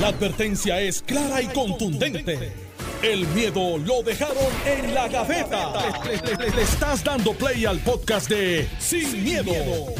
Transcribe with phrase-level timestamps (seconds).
[0.00, 2.52] La advertencia es clara y contundente.
[3.00, 4.36] El miedo lo dejaron
[4.66, 5.72] en la gaveta.
[6.04, 9.52] Le, le estás dando play al podcast de Sin, miedo,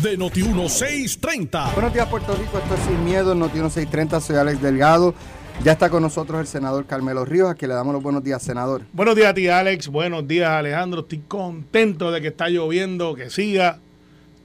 [0.03, 1.75] de Noti1630.
[1.75, 2.59] Buenos días, Puerto Rico.
[2.59, 4.21] Esto es Sin Miedo, Noti1630.
[4.21, 5.15] Soy Alex Delgado.
[5.63, 8.43] Ya está con nosotros el senador Carmelo Ríos, a quien le damos los buenos días,
[8.43, 8.83] senador.
[8.93, 9.87] Buenos días a ti, Alex.
[9.87, 11.03] Buenos días, Alejandro.
[11.03, 13.79] Estoy contento de que está lloviendo, que siga.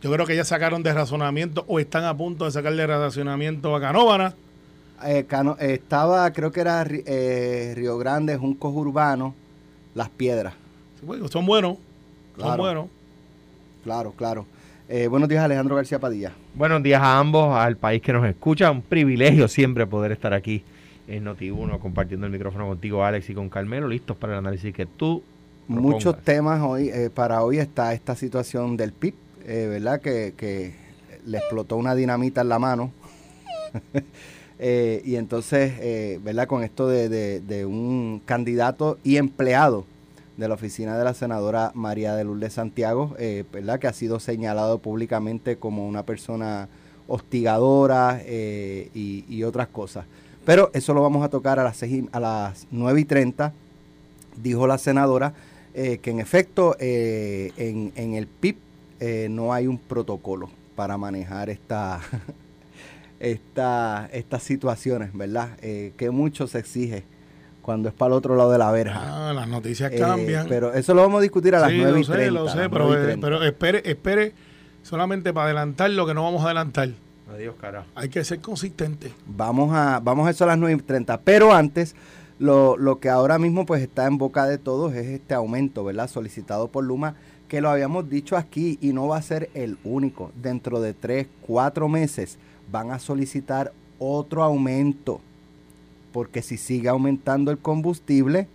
[0.04, 3.76] Yo creo que ya sacaron de razonamiento o están a punto de sacar de razonamiento
[3.76, 4.36] a Canóvana.
[5.06, 9.34] Eh, Cano- eh, estaba, creo que era eh, Río Grande, Juncos Urbanos,
[9.96, 10.54] Las Piedras.
[11.00, 11.78] Sí, bueno, Son buenos.
[12.38, 12.88] Son buenos.
[13.84, 14.46] Claro, claro.
[14.88, 16.32] Eh, buenos días, Alejandro García Padilla.
[16.56, 18.72] Buenos días a ambos, al país que nos escucha.
[18.72, 20.64] Un privilegio siempre poder estar aquí
[21.08, 24.86] en Noti1 compartiendo el micrófono contigo, Alex, y con Carmelo, listos para el análisis que
[24.86, 25.24] tú
[25.68, 29.14] Muchos temas hoy, eh, para hoy está esta situación del PIB,
[29.46, 30.02] eh, ¿verdad?
[30.02, 30.74] Que, que
[31.26, 32.92] le explotó una dinamita en la mano.
[34.62, 36.48] Eh, y entonces, eh, ¿verdad?
[36.48, 37.08] Con esto de,
[37.40, 39.86] de- un candidato y empleado
[40.36, 43.80] de la oficina de la senadora María de Lourdes Santiago, eh, ¿verdad?
[43.80, 46.68] Que ha sido señalado públicamente como una persona
[47.08, 50.06] hostigadora y, otras cosas.
[50.46, 53.54] Pero eso lo vamos a tocar a las, seis y- a las 9 y 30
[54.44, 55.34] dijo la senadora
[55.74, 58.58] que en efecto en, en el PIB
[59.30, 62.00] no hay un protocolo para manejar esta,
[63.20, 65.50] esta, estas situaciones, ¿verdad?
[65.62, 67.04] Eh, que mucho se exige
[67.62, 69.30] cuando es para el otro lado de la verja.
[69.30, 70.48] Ah, las noticias Eh, cambian.
[70.48, 72.32] pero eso lo vamos a discutir a las sí, 9 y lo sé, 30.
[72.40, 73.28] lo sé, las pero, 9 y eh, 30.
[73.28, 74.34] pero espere, espere
[74.84, 76.90] solamente para adelantar lo que no vamos a adelantar.
[77.32, 77.86] Adiós, carajo.
[77.94, 79.12] Hay que ser consistente.
[79.28, 81.22] Vamos a, vamos a eso a las 9 y 30.
[81.22, 81.96] Pero antes,
[82.40, 86.10] lo, lo que ahora mismo pues está en boca de todos es este aumento, ¿verdad?
[86.10, 87.14] Solicitado por Luma,
[87.48, 90.32] que lo habíamos dicho aquí y no va a ser el único.
[90.42, 92.40] Dentro de 3, 4 meses
[92.72, 95.22] van a solicitar otro aumento.
[96.12, 98.48] Porque si sigue aumentando el combustible,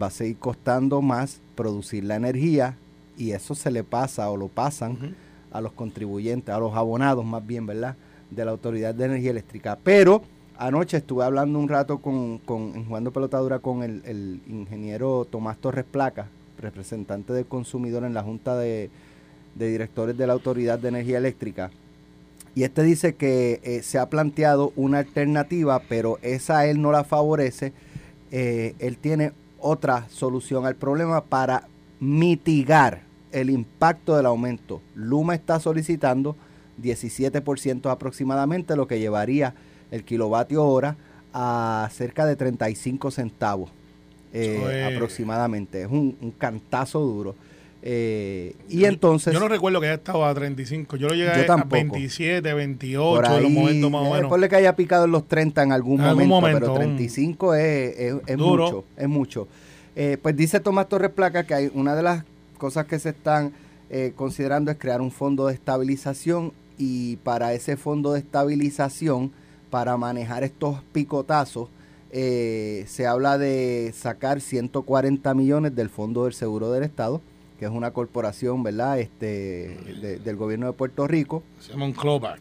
[0.00, 2.76] va a seguir costando más producir la energía
[3.16, 5.16] y eso se le pasa o lo pasan
[5.50, 7.96] a los contribuyentes, a los abonados más bien, ¿verdad?
[8.30, 9.78] De la Autoridad de Energía Eléctrica.
[9.82, 10.22] Pero
[10.58, 15.84] anoche estuve hablando un rato con, con jugando pelotadura con el, el ingeniero Tomás Torres
[15.90, 16.28] Placa,
[16.58, 18.90] representante del consumidor en la Junta de,
[19.54, 21.70] de Directores de la Autoridad de Energía Eléctrica.
[22.56, 27.04] Y este dice que eh, se ha planteado una alternativa, pero esa él no la
[27.04, 27.74] favorece.
[28.30, 31.68] Eh, él tiene otra solución al problema para
[32.00, 34.80] mitigar el impacto del aumento.
[34.94, 36.34] Luma está solicitando
[36.82, 39.54] 17% aproximadamente, lo que llevaría
[39.90, 40.96] el kilovatio hora
[41.34, 43.70] a cerca de 35 centavos
[44.32, 45.82] eh, aproximadamente.
[45.82, 47.34] Es un, un cantazo duro.
[47.88, 49.32] Eh, y entonces...
[49.32, 50.96] Yo no recuerdo que haya estado a 35.
[50.96, 51.70] Yo lo llegué Yo a tampoco.
[51.70, 54.28] 27, 28, por en ahí, los momentos más o eh, menos.
[54.28, 56.96] ponle que haya picado en los 30 en algún, En algún momento, momento, pero un-
[56.96, 59.46] 35 es, es- es mucho, es mucho.
[59.94, 62.24] Eh, pues dice Tomás Torres Placa que hay una de las
[62.58, 63.52] cosas que se están
[63.88, 69.30] eh, considerando es crear un fondo de estabilización y para ese fondo de estabilización,
[69.70, 71.68] para manejar estos picotazos,
[72.10, 77.20] eh, se habla de sacar 140 millones del Fondo del Seguro del Estado,
[77.58, 81.42] que es una corporación, ¿verdad?, este, de- del gobierno de Puerto Rico.
[81.60, 82.40] Se llama un clawback.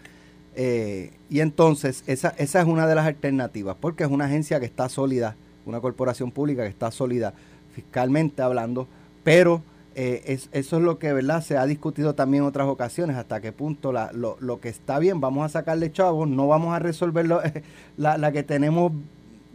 [0.56, 4.66] Eh, y entonces, esa, esa es una de las alternativas, porque es una agencia que
[4.66, 7.34] está sólida, una corporación pública que está sólida
[7.74, 8.88] fiscalmente hablando,
[9.24, 9.62] pero
[9.98, 13.40] eh, es- eso es lo que verdad se ha discutido también en otras ocasiones, hasta
[13.40, 16.80] qué punto la- lo, lo que está bien, vamos a sacarle chavos, no vamos a
[16.80, 17.42] resolver lo-
[17.98, 18.92] la, la que tenemos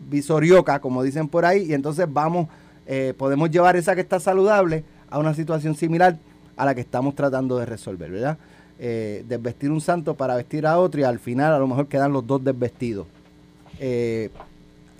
[0.08, 2.48] visorioca, como dicen por ahí, y entonces vamos,
[2.86, 6.16] eh, podemos llevar esa que está saludable a una situación similar
[6.56, 8.38] a la que estamos tratando de resolver, ¿verdad?
[8.78, 12.12] Eh, desvestir un santo para vestir a otro y al final a lo mejor quedan
[12.12, 13.06] los dos desvestidos.
[13.78, 14.30] Eh,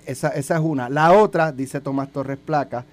[0.05, 0.89] esa, esa es una.
[0.89, 2.85] La otra, dice Tomás Torres Placa,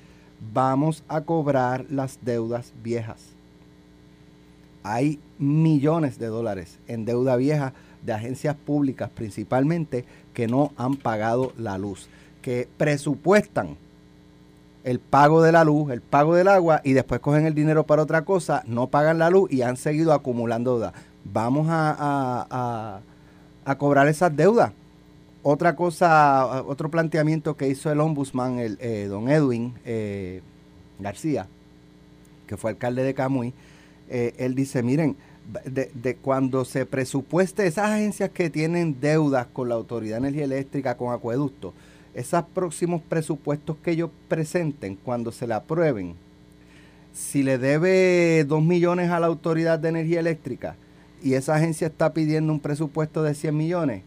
[0.53, 3.21] vamos a cobrar las deudas viejas.
[4.83, 11.53] Hay millones de dólares en deuda vieja de agencias públicas principalmente que no han pagado
[11.59, 12.09] la luz,
[12.43, 13.77] que presupuestan
[14.85, 18.03] el pago de la luz, el pago del agua y después cogen el dinero para
[18.03, 20.93] otra cosa, no pagan la luz y han seguido acumulando deuda.
[21.25, 21.97] Vamos a,
[23.65, 24.73] a- cobrar esas deudas.
[25.43, 30.41] Otra cosa, otro planteamiento que hizo el ombudsman, el, eh, don Edwin eh,
[30.99, 31.47] García,
[32.47, 33.53] que fue alcalde de Camuy,
[34.09, 35.17] eh, él dice, miren,
[35.65, 40.45] de, de cuando se presupueste esas agencias que tienen deudas con la Autoridad de Energía
[40.45, 41.73] Eléctrica, con acueductos,
[42.15, 46.15] esos próximos presupuestos que ellos presenten, cuando se le aprueben,
[47.13, 50.77] si le debe 2 millones a la Autoridad de Energía Eléctrica
[51.23, 54.03] y esa agencia está pidiendo un presupuesto de 100 millones,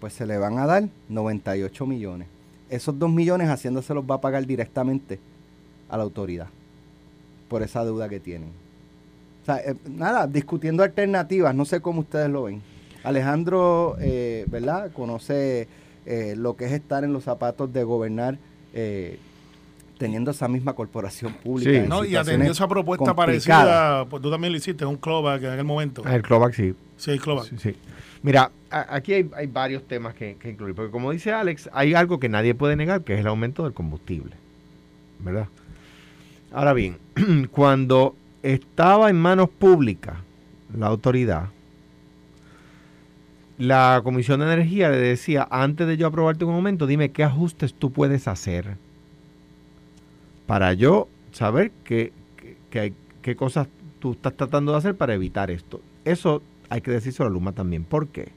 [0.00, 2.28] pues se le van a dar 98 millones.
[2.68, 5.18] Esos 2 millones Hacienda se los va a pagar directamente
[5.88, 6.48] a la autoridad
[7.48, 8.48] por esa deuda que tienen.
[9.42, 12.62] O sea, eh, nada, discutiendo alternativas, no sé cómo ustedes lo ven.
[13.02, 14.92] Alejandro, eh, ¿verdad?
[14.92, 15.68] Conoce
[16.06, 18.38] eh, lo que es estar en los zapatos de gobernar
[20.02, 21.82] teniendo esa misma corporación pública.
[21.82, 21.88] Sí.
[21.88, 25.64] No, y atendiendo esa propuesta parecida, pues tú también lo hiciste, un clawback en aquel
[25.64, 26.02] momento.
[26.04, 26.74] El clawback, sí.
[26.96, 27.50] Sí, el clawback.
[27.50, 27.76] Sí, sí.
[28.22, 32.28] Mira, aquí hay, varios temas que, que, incluir, porque como dice Alex, hay algo que
[32.28, 34.32] nadie puede negar, que es el aumento del combustible,
[35.20, 35.46] ¿verdad?
[36.52, 36.98] Ahora bien,
[37.52, 40.16] cuando estaba en manos públicas
[40.76, 41.44] la autoridad,
[43.58, 47.74] la Comisión de Energía le decía, antes de yo aprobarte un aumento, dime qué ajustes
[47.74, 48.76] tú puedes hacer
[50.46, 52.12] para yo saber qué,
[52.70, 53.68] qué, cosas
[54.00, 55.80] tú estás tratando de hacer para evitar esto.
[56.04, 57.84] Eso hay que decirlo a Luma también.
[57.84, 58.32] ¿Por qué?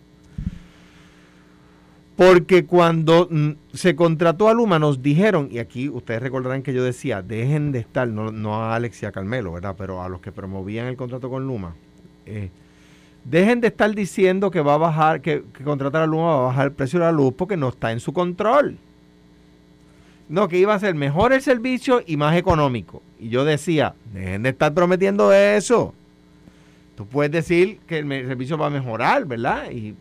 [2.15, 6.83] Porque cuando mm, se contrató a Luma nos dijeron, y aquí ustedes recordarán que yo
[6.83, 9.75] decía, dejen de estar, no, a Alex y a Carmelo, ¿verdad?
[9.77, 11.75] Pero a los que promovían el contrato con Luma,
[12.25, 12.49] eh,
[13.25, 16.67] dejen de estar diciendo que va a bajar, que, contratar a Luma va a bajar
[16.67, 18.77] el precio de la luz porque no está en su control.
[20.29, 23.01] No, que iba a ser mejor el servicio y más económico.
[23.19, 25.93] Y yo decía, dejen de estar prometiendo eso.
[26.95, 29.69] Tú puedes decir que el servicio va a mejorar, ¿verdad?
[29.69, 29.93] Y,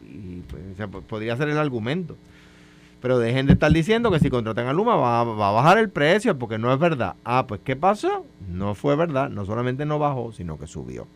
[0.49, 2.17] pues, podría ser el argumento.
[3.01, 5.91] Pero dejen de estar diciendo que si contratan a Luma va, va, a bajar el
[5.91, 7.17] precio, porque no es verdad.
[7.23, 8.25] Ah, pues ¿qué pasó?
[8.49, 9.29] No fue verdad.
[9.29, 11.07] No solamente no bajó, sino que subió.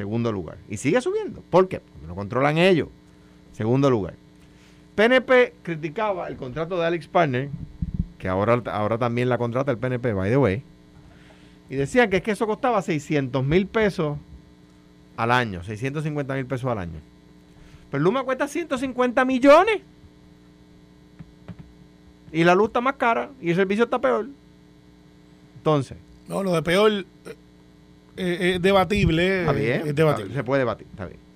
[0.00, 0.56] Segundo lugar.
[0.66, 1.42] Y sigue subiendo.
[1.50, 1.80] ¿Por qué?
[1.80, 2.88] Porque lo controlan ellos.
[3.52, 4.14] Segundo lugar.
[4.94, 7.50] PNP criticaba el contrato de Alex Partner
[8.16, 10.62] que ahora, ahora también la contrata el PNP, by the way,
[11.68, 14.16] y decían que es que eso costaba 600 mil pesos
[15.18, 16.98] al año, 650 mil pesos al año.
[17.90, 19.82] Pero Luma cuesta 150 millones.
[22.32, 24.28] Y la luz está más cara y el servicio está peor.
[25.56, 25.98] Entonces.
[26.26, 27.04] No, lo de peor
[28.20, 29.40] eh, eh, es debatible.
[29.40, 30.32] Está bien.
[30.34, 31.30] se puede debatir, está bien.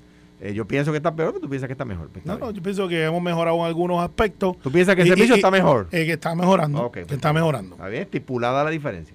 [0.45, 2.11] Eh, yo pienso que está peor, pero tú piensas que está mejor.
[2.11, 4.59] Pues, no, no, yo pienso que hemos mejorado en algunos aspectos.
[4.61, 5.89] ¿Tú piensas que el servicio está mejor?
[5.91, 6.93] Eh, que está mejorando.
[6.93, 7.77] que está mejorando.
[7.77, 9.15] Está bien, estipulada la diferencia.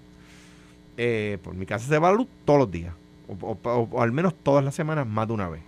[0.98, 2.96] Eh, por mi casa se va la luz todos los días.
[3.28, 5.62] O, al menos todas las semanas, más de una vez.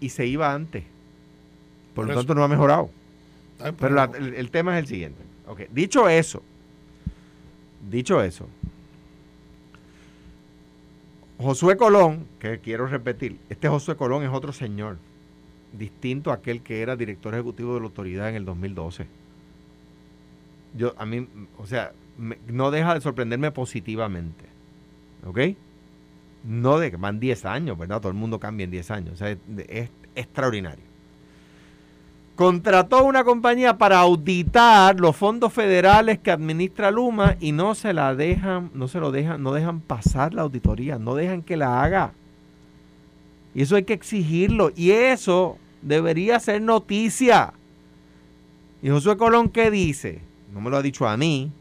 [0.00, 0.84] y se iba antes.
[1.94, 2.88] Por, lo tanto, no ha mejorado.
[3.78, 5.20] pero, el, el, tema es el siguiente.
[5.46, 5.66] Okay.
[5.70, 6.42] Dicho eso,
[7.90, 8.48] dicho eso,
[11.38, 14.98] Josué Colón, que quiero repetir, este Josué Colón es otro señor,
[15.72, 19.06] distinto a aquel que era director ejecutivo de la autoridad en el 2012.
[20.76, 21.28] Yo, a mí,
[21.58, 21.92] o sea,
[22.46, 24.44] no deja de sorprenderme positivamente.
[25.24, 25.38] ¿Ok?
[26.44, 28.00] No de que van 10 años, ¿verdad?
[28.00, 29.14] Todo el mundo cambia en 10 años.
[29.14, 29.36] O sea,
[29.68, 30.93] es extraordinario
[32.34, 38.14] contrató una compañía para auditar los fondos federales que administra Luma y no se la
[38.14, 42.12] dejan, no se lo dejan, no dejan pasar la auditoría, no dejan que la haga.
[43.54, 47.52] Y eso hay que exigirlo y eso debería ser noticia.
[48.82, 50.20] Y Josué Colón qué dice?
[50.52, 51.52] No me lo ha dicho a mí,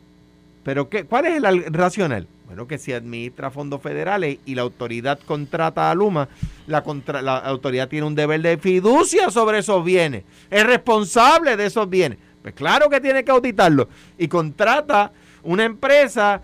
[0.63, 2.27] pero qué, ¿cuál es el racional?
[2.53, 6.29] Bueno, que si administra fondos federales y la autoridad contrata a Luma,
[6.67, 6.83] la,
[7.23, 10.23] la autoridad tiene un deber de fiducia sobre esos bienes.
[10.51, 12.19] Es responsable de esos bienes.
[12.43, 13.89] Pues claro que tiene que auditarlo.
[14.19, 15.11] Y contrata
[15.41, 16.43] una empresa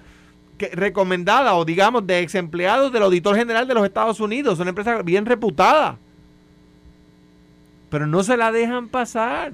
[0.73, 4.57] recomendada o digamos de ex empleados del auditor general de los Estados Unidos.
[4.57, 5.99] Una empresa bien reputada.
[7.91, 9.53] Pero no se la dejan pasar.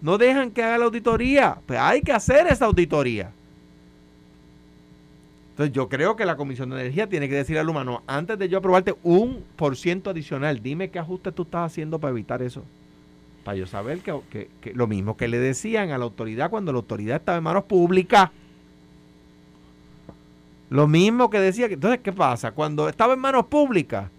[0.00, 1.58] No dejan que haga la auditoría.
[1.66, 3.30] Pues hay que hacer esa auditoría.
[5.56, 8.50] Entonces yo creo que la Comisión de Energía tiene que decir al humano, antes de
[8.50, 12.62] yo aprobarte un por ciento adicional, dime qué ajuste tú estás haciendo para evitar eso.
[13.42, 17.16] Para yo saber que, lo mismo que le decían a la autoridad cuando la autoridad
[17.16, 18.30] estaba en manos públicas.
[20.68, 22.52] Lo mismo que decía que, entonces, ¿qué pasa?
[22.52, 24.10] Cuando estaba en manos públicas,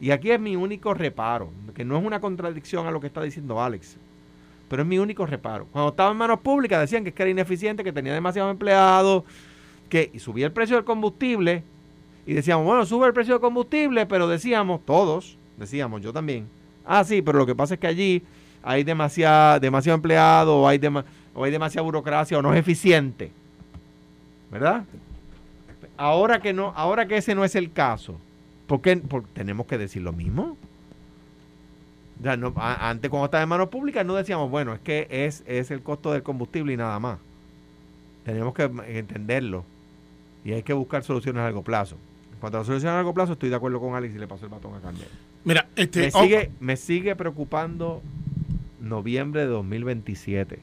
[0.00, 3.20] y aquí es mi único reparo, que no es una contradicción a lo que está
[3.22, 3.98] diciendo Alex,
[4.70, 5.66] pero es mi único reparo.
[5.72, 9.24] Cuando estaba en manos públicas decían que, que era ineficiente, que tenía demasiados empleados,
[9.90, 11.62] que subía el precio del combustible
[12.26, 16.48] y decíamos, bueno, sube el precio del combustible, pero decíamos, todos, decíamos, yo también,
[16.86, 18.22] ah, sí, pero lo que pasa es que allí
[18.62, 20.80] hay demasiado, demasiado empleado o hay,
[21.34, 23.32] o hay demasiada burocracia o no es eficiente.
[24.50, 24.84] ¿Verdad?
[25.96, 28.16] Ahora que no, ahora que ese no es el caso,
[28.66, 28.96] ¿por qué
[29.32, 30.56] tenemos que decir lo mismo?
[32.22, 35.70] Ya no, antes cuando estaba en manos públicas no decíamos, bueno, es que es, es
[35.70, 37.18] el costo del combustible y nada más.
[38.24, 39.64] Tenemos que entenderlo
[40.44, 41.96] y hay que buscar soluciones a largo plazo.
[42.32, 44.26] En cuanto a las soluciones a largo plazo, estoy de acuerdo con Alex y le
[44.26, 45.04] paso el batón a Carmelo.
[45.44, 48.02] Mira, este, me, oh, sigue, me sigue preocupando
[48.80, 50.58] noviembre de 2027.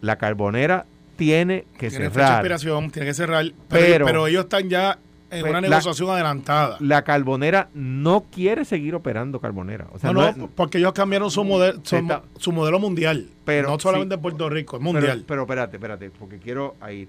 [0.00, 0.86] La carbonera
[1.16, 2.32] tiene que tiene cerrar.
[2.34, 4.98] expiración, tiene que cerrar, pero, Pero- pero ellos están ya
[5.30, 6.76] en Pues, una la- negociación adelantada.
[6.80, 9.86] La carbonera no quiere seguir operando carbonera.
[9.92, 12.78] O sea, no, no no, es- porque ellos cambiaron su, modelo su, Está- su modelo
[12.80, 14.18] mundial, Pero, no solamente sí.
[14.18, 15.24] en Puerto Rico, es pero, mundial.
[15.26, 17.08] pero espérate, espérate, porque quiero ir.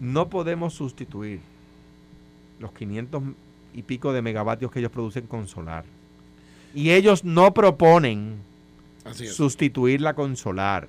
[0.00, 1.40] No podemos sustituir
[2.58, 3.22] los 500
[3.74, 5.84] y pico de megavatios que ellos producen con solar.
[6.74, 8.36] Y ellos no proponen
[9.32, 10.88] sustituirla con solar.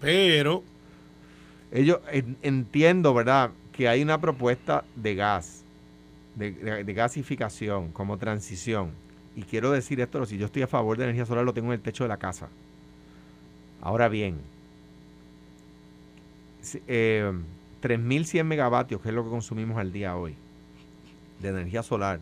[0.00, 0.62] Pero,
[1.72, 3.50] Ellos en- entiendo, ¿verdad?
[3.72, 5.62] Que hay una propuesta de gas,
[6.34, 8.90] de, de- de gasificación como transición.
[9.36, 11.74] Y quiero decir esto, si yo estoy a favor de energía solar, lo tengo en
[11.74, 12.48] el techo de la casa.
[13.80, 14.38] Ahora bien,
[16.88, 17.32] eh,
[17.82, 20.34] 3.100 megavatios, que es lo que consumimos al día hoy,
[21.40, 22.20] de energía solar,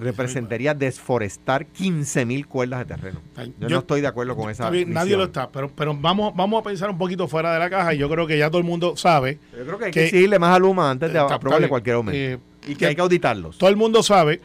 [0.00, 3.20] representaría desforestar 15.000 cuerdas de terreno.
[3.58, 6.60] Yo, no estoy de acuerdo con esa bien, nadie lo está, pero, pero vamos, vamos
[6.60, 8.64] a pensar un poquito fuera de la caja y yo creo que ya todo el
[8.64, 9.38] mundo sabe.
[9.56, 11.96] Yo creo que hay que- que exigirle más a Luma antes de Está- aprobarle cualquier
[11.96, 12.18] aumento.
[12.18, 13.58] Eh, y que hay que auditarlos.
[13.58, 14.40] todo el mundo sabe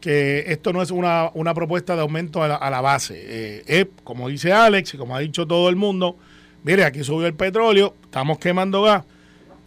[0.00, 3.14] que esto no es una, una propuesta de aumento a la, a la base.
[3.18, 6.16] Eh, es, como dice Alex y como ha dicho todo el mundo,
[6.62, 9.04] mire, aquí subió el petróleo, estamos quemando gas.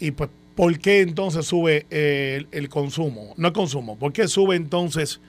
[0.02, 3.36] Y pues, ¿por qué entonces sube eh, el, consumo?
[3.38, 5.22] No el consumo, ¿por qué sube entonces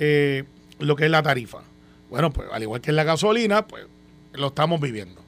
[0.00, 0.42] eh,
[0.80, 1.62] lo que es la tarifa?
[2.10, 3.86] Bueno, pues al igual que en la gasolina, pues
[4.32, 5.22] lo estamos viviendo.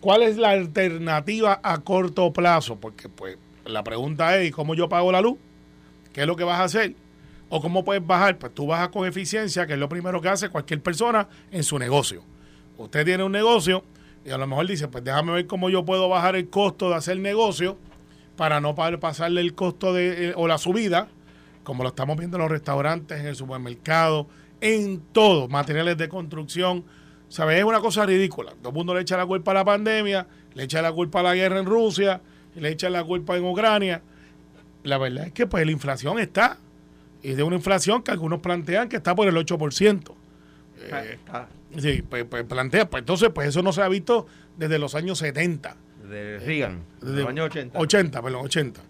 [0.00, 2.74] ¿Cuál es la alternativa a corto plazo?
[2.80, 5.38] Porque pues la pregunta es, ¿y cómo yo pago la luz?
[6.12, 6.96] ¿Qué es lo que vas a hacer?
[7.50, 8.36] ¿O cómo puedes bajar?
[8.36, 11.78] Pues tú bajas con eficiencia, que es lo primero que hace cualquier persona en su
[11.78, 12.24] negocio.
[12.78, 13.84] Usted tiene un negocio
[14.24, 16.96] y a lo mejor dice, pues déjame ver cómo yo puedo bajar el costo de
[16.96, 17.78] hacer negocio
[18.40, 21.08] para no pa- pasarle el costo de, eh, o la subida,
[21.62, 24.28] como lo estamos viendo en los restaurantes, en el supermercado,
[24.62, 26.82] en todo, materiales de construcción.
[27.28, 27.58] ¿Sabes?
[27.58, 28.52] Es una cosa ridícula.
[28.62, 31.22] Todo el mundo le echa la culpa a la pandemia, le echa la culpa a
[31.22, 32.22] la guerra en Rusia,
[32.56, 34.00] le echa la culpa en Ucrania.
[34.84, 36.56] La verdad es que pues la inflación está.
[37.22, 40.14] Y de una inflación que algunos plantean que está por el 8%.
[40.78, 41.18] Eh,
[41.76, 45.18] sí, pues, pues plantea, pues entonces pues eso no se ha visto desde los años
[45.18, 45.76] 70.
[46.10, 47.78] De Reagan, Desde de los años 80.
[47.78, 48.80] 80, perdón, 80.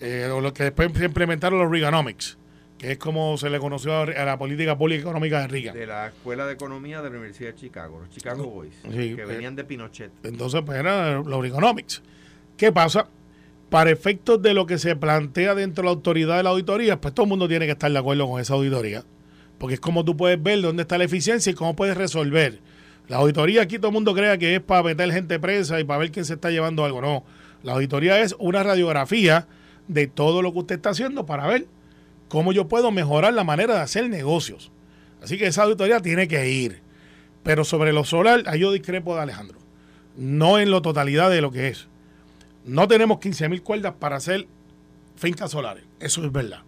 [0.00, 2.38] Eh, lo que después se implementaron los Reaganomics,
[2.78, 5.74] que es como se le conoció a, a la política pública económica de Reagan.
[5.74, 9.22] De la Escuela de Economía de la Universidad de Chicago, los Chicago Boys, Sí, que
[9.22, 10.12] eh, venían de Pinochet.
[10.22, 12.02] Entonces, pues eran los Reaganomics.
[12.56, 13.08] ¿Qué pasa?
[13.70, 17.12] Para efectos de lo que se plantea dentro de la autoridad de la auditoría, pues
[17.12, 19.04] todo el mundo tiene que estar de acuerdo con esa auditoría.
[19.58, 22.60] Porque es como tú puedes ver dónde está la eficiencia y cómo puedes resolver.
[23.08, 25.98] La auditoría aquí todo el mundo crea que es para meter gente presa y para
[25.98, 27.00] ver quién se está llevando algo.
[27.00, 27.24] No,
[27.62, 29.46] la auditoría es una radiografía
[29.88, 31.66] de todo lo que usted está haciendo para ver
[32.28, 34.70] cómo yo puedo mejorar la manera de hacer negocios.
[35.22, 36.80] Así que esa auditoría tiene que ir.
[37.42, 39.58] Pero sobre lo solar, ahí yo discrepo de Alejandro.
[40.16, 41.88] No en la totalidad de lo que es.
[42.64, 44.46] No tenemos 15 mil cuerdas para hacer
[45.16, 45.84] fincas solares.
[45.98, 46.60] Eso es verdad.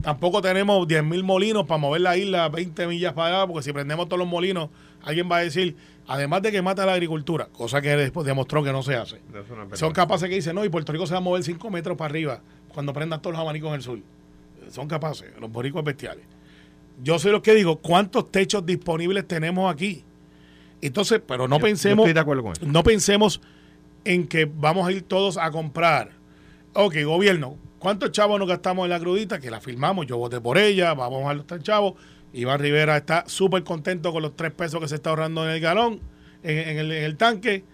[0.00, 3.72] Tampoco tenemos 10 mil molinos para mover la isla 20 millas para allá, porque si
[3.72, 4.70] prendemos todos los molinos,
[5.02, 8.72] alguien va a decir, además de que mata la agricultura, cosa que después demostró que
[8.72, 9.20] no se hace.
[9.74, 12.10] Son capaces que dicen, no, y Puerto Rico se va a mover 5 metros para
[12.10, 13.98] arriba cuando prendan todos los abanicos en el sur.
[14.70, 16.24] Son capaces, los boricos bestiales.
[17.02, 20.04] Yo sé lo que digo, ¿cuántos techos disponibles tenemos aquí?
[20.80, 22.62] Entonces, pero no Yo- yo pensemos, estoy de acuerdo con eso.
[22.66, 23.40] no pensemos
[24.04, 26.10] en que vamos a ir todos a comprar.
[26.74, 29.38] Ok, gobierno, ¿cuántos chavos nos gastamos en la crudita?
[29.38, 31.94] Que la firmamos, yo voté por ella, vamos a los tres chavos.
[32.32, 35.60] Iván Rivera está súper contento con los tres pesos que se está ahorrando en el
[35.60, 36.00] galón,
[36.42, 37.64] en, el tanque,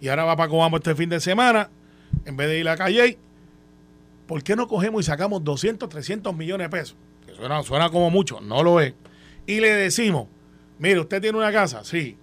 [0.00, 1.70] y ahora va para Coamo este fin de semana,
[2.24, 3.18] en vez de ir a Calle.
[4.26, 6.96] ¿Por qué no cogemos y sacamos 200, 300 millones de pesos?
[7.26, 8.94] Que suena, suena como mucho, no lo es.
[9.46, 10.28] Y le decimos,
[10.78, 12.16] mire, usted tiene una casa, sí,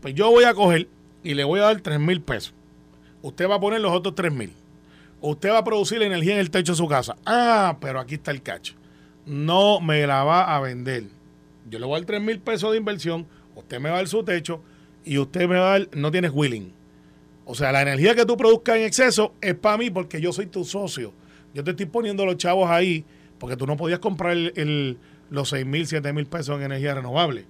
[0.00, 0.88] pues yo voy a coger
[1.22, 2.54] y le voy a dar 3 mil pesos.
[3.22, 4.52] Usted va a poner los otros 3 mil.
[5.20, 7.16] Usted va a producir energía en el techo de su casa.
[7.24, 8.74] Ah, pero aquí está el cacho.
[9.24, 11.04] No me la va a vender.
[11.68, 14.08] Yo le voy a dar 3 mil pesos de inversión, usted me va a dar
[14.08, 14.60] su techo
[15.04, 16.72] y usted me va a dar, no tienes willing.
[17.46, 20.46] O sea, la energía que tú produzcas en exceso es para mí porque yo soy
[20.46, 21.12] tu socio.
[21.52, 23.04] Yo te estoy poniendo los chavos ahí
[23.38, 24.98] porque tú no podías comprar el- el-
[25.30, 27.44] los 6 mil, 7 mil pesos en energía renovable.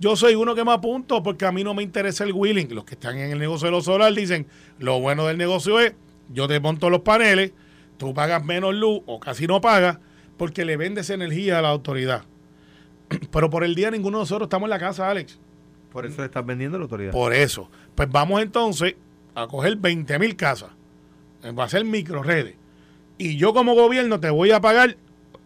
[0.00, 2.72] Yo soy uno que me apunto porque a mí no me interesa el wheeling.
[2.74, 4.46] Los que están en el negocio de los solar dicen,
[4.78, 5.94] lo bueno del negocio es,
[6.32, 7.52] yo te monto los paneles,
[7.98, 9.98] tú pagas menos luz o casi no pagas
[10.36, 12.22] porque le vendes energía a la autoridad.
[13.30, 15.38] Pero por el día ninguno de nosotros estamos en la casa, Alex.
[15.92, 17.12] Por eso le están vendiendo a la autoridad.
[17.12, 17.70] Por eso.
[17.94, 18.94] Pues vamos entonces
[19.34, 20.70] a coger 20 mil casas.
[21.42, 22.54] Eh, Va a ser micro redes.
[23.16, 24.96] Y yo como gobierno te voy a pagar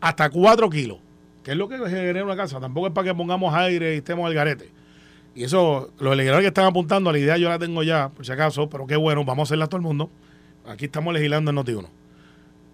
[0.00, 0.99] hasta 4 kilos.
[1.45, 2.61] que es lo que genera una casa.
[2.61, 4.71] Tampoco es para que pongamos aire y estemos al garete.
[5.35, 8.26] Y eso, los legisladores que están apuntando a la idea yo la tengo ya, por
[8.26, 10.11] si acaso, pero qué bueno, vamos a hacerla a todo el mundo.
[10.66, 11.87] Aquí estamos legislando en Noti1.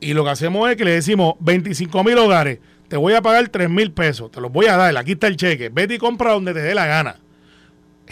[0.01, 3.49] Y lo que hacemos es que le decimos 25 mil hogares, te voy a pagar
[3.49, 6.33] 3 mil pesos, te los voy a dar, aquí está el cheque, vete y compra
[6.33, 7.17] donde te dé la gana.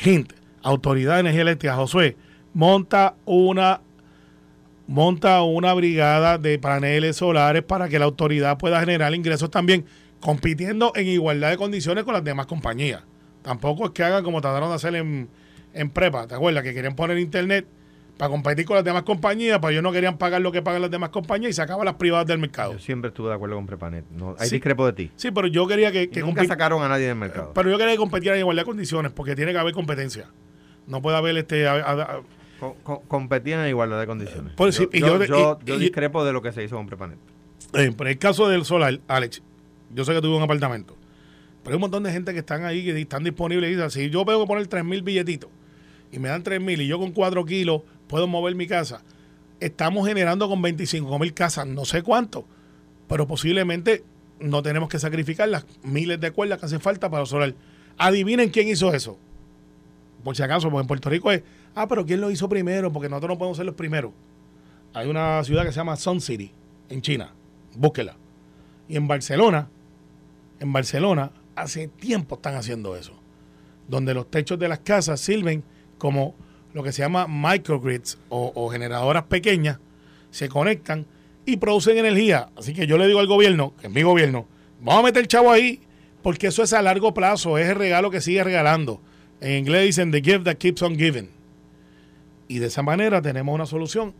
[0.04, 2.16] Hint, Autoridad de Energía Eléctrica, Josué,
[2.52, 3.80] monta una
[4.86, 9.84] monta una brigada de paneles solares para que la autoridad pueda generar ingresos también,
[10.20, 13.02] compitiendo en igualdad de condiciones con las demás compañías.
[13.42, 15.28] Tampoco es que hagan como trataron de hacer en,
[15.72, 16.62] en prepa, ¿te acuerdas?
[16.62, 17.66] Que querían poner internet
[18.16, 20.90] para competir con las demás compañías, pero ellos no querían pagar lo que pagan las
[20.90, 22.72] demás compañías y sacaban las privadas del mercado.
[22.72, 24.04] Yo siempre estuve de acuerdo con Prepanet.
[24.10, 24.50] No, Sí.
[24.56, 25.10] discrepo de ti.
[25.16, 27.52] Sí, pero yo quería que, que nunca sacaron a nadie del mercado.
[27.54, 30.30] pero yo quería que competieran en igualdad de condiciones, porque tiene que haber competencia.
[30.86, 32.20] No puede haber este a- a- a-
[32.58, 34.54] Co- co- competían en igualdad de condiciones.
[34.54, 36.76] Por yo, y yo, yo- yo- y- yo y- discrepo de lo que se hizo
[36.76, 37.18] con Prepanet.
[37.74, 39.42] Eh, pero en el caso del solar, Alex,
[39.94, 40.96] yo sé que tuve un apartamento,
[41.62, 44.08] pero hay un montón de gente que están ahí, que están disponibles y dicen, si
[44.08, 45.50] yo tengo que poner 3 mil billetitos
[46.10, 49.02] y me dan 3 mil y yo con 4 kilos puedo mover mi casa,
[49.60, 52.46] estamos generando con 25 mil casas, no sé cuánto,
[53.08, 54.04] pero posiblemente
[54.40, 57.54] no tenemos que sacrificar las miles de cuerdas que hacen falta para solar.
[57.98, 59.18] Adivinen quién hizo eso.
[60.22, 61.42] Por si acaso, porque en Puerto Rico es,
[61.74, 62.92] ah, pero ¿quién lo hizo primero?
[62.92, 64.12] Porque nosotros no podemos ser los primeros.
[64.92, 66.52] Hay una ciudad que se llama Sun City,
[66.88, 67.32] en China.
[67.74, 68.16] Búsquela.
[68.88, 69.68] Y en Barcelona,
[70.58, 73.12] en Barcelona, hace tiempo están haciendo eso.
[73.88, 75.64] Donde los techos de las casas sirven
[75.98, 76.34] como
[76.76, 79.78] lo que se llama microgrids o, generadoras pequeñas,
[80.30, 81.06] se conectan
[81.46, 82.50] y producen energía.
[82.54, 84.46] Así que yo le digo al gobierno, que es mi gobierno,
[84.82, 85.80] vamos a meter el chavo ahí,
[86.22, 89.00] porque eso es a largo plazo, es el regalo que sigue regalando.
[89.40, 91.30] En inglés dicen the gift that keeps on giving.
[92.46, 94.12] Y de esa manera tenemos una solución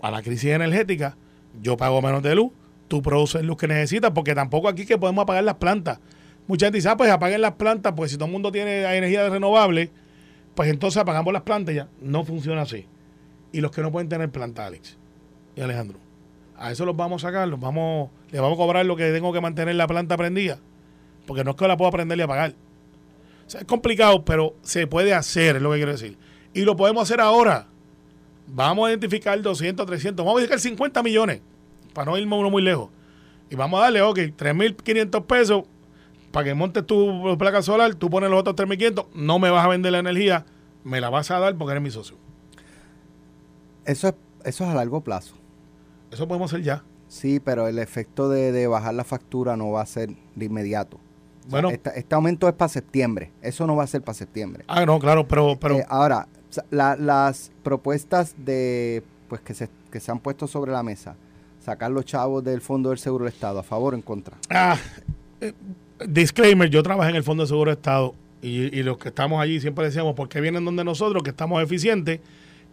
[0.00, 1.18] a la crisis energética.
[1.60, 2.50] Yo pago menos de luz,
[2.88, 5.98] tú produces luz que necesitas, porque tampoco aquí que podemos apagar las plantas.
[6.46, 9.28] Mucha gente dice, ah, pues apaguen las plantas, pues si todo el mundo tiene energía
[9.28, 9.90] renovable,
[10.54, 11.88] pues entonces apagamos las plantas ya.
[12.00, 12.86] No funciona así.
[13.52, 14.96] Y los que no pueden tener planta, Alex
[15.54, 15.98] y Alejandro,
[16.56, 19.32] a eso los vamos a sacar, los vamos, le vamos a cobrar lo que tengo
[19.32, 20.58] que mantener la planta prendida,
[21.26, 22.54] porque no es que la pueda prender y apagar.
[23.46, 26.16] O sea, es complicado, pero se puede hacer, es lo que quiero decir.
[26.54, 27.66] Y lo podemos hacer ahora.
[28.46, 31.40] Vamos a identificar 200, 300, vamos a identificar 50 millones,
[31.92, 32.88] para no irme uno muy lejos.
[33.50, 35.64] Y vamos a darle, ok, 3.500 pesos
[36.32, 39.68] para que montes tu placa solar, tú pones los otros 3.500, no me vas a
[39.68, 40.44] vender la energía,
[40.82, 42.16] me la vas a dar porque eres mi socio.
[43.84, 44.14] Eso es,
[44.44, 45.34] eso es a largo plazo.
[46.10, 46.82] Eso podemos hacer ya.
[47.08, 50.96] Sí, pero el efecto de, de bajar la factura no va a ser de inmediato.
[50.96, 51.00] O
[51.42, 51.70] sea, Bueno.
[51.70, 53.30] esta- este aumento es para septiembre.
[53.42, 54.64] Eso no va a ser para septiembre.
[54.68, 55.56] Ah, no, claro, pero...
[55.60, 56.28] pero Eh, ahora,
[56.70, 61.16] la- las propuestas de pues que se, que se han puesto sobre la mesa,
[61.64, 64.36] sacar los chavos del Fondo del Seguro del Estado, ¿a favor o en contra?
[64.50, 64.76] Ah,
[65.40, 65.54] eh,
[66.06, 69.40] disclaimer, yo trabajé en el Fondo de Seguro de Estado y, y los que estamos
[69.40, 72.20] allí siempre decíamos, ¿por qué vienen donde nosotros, que estamos eficientes?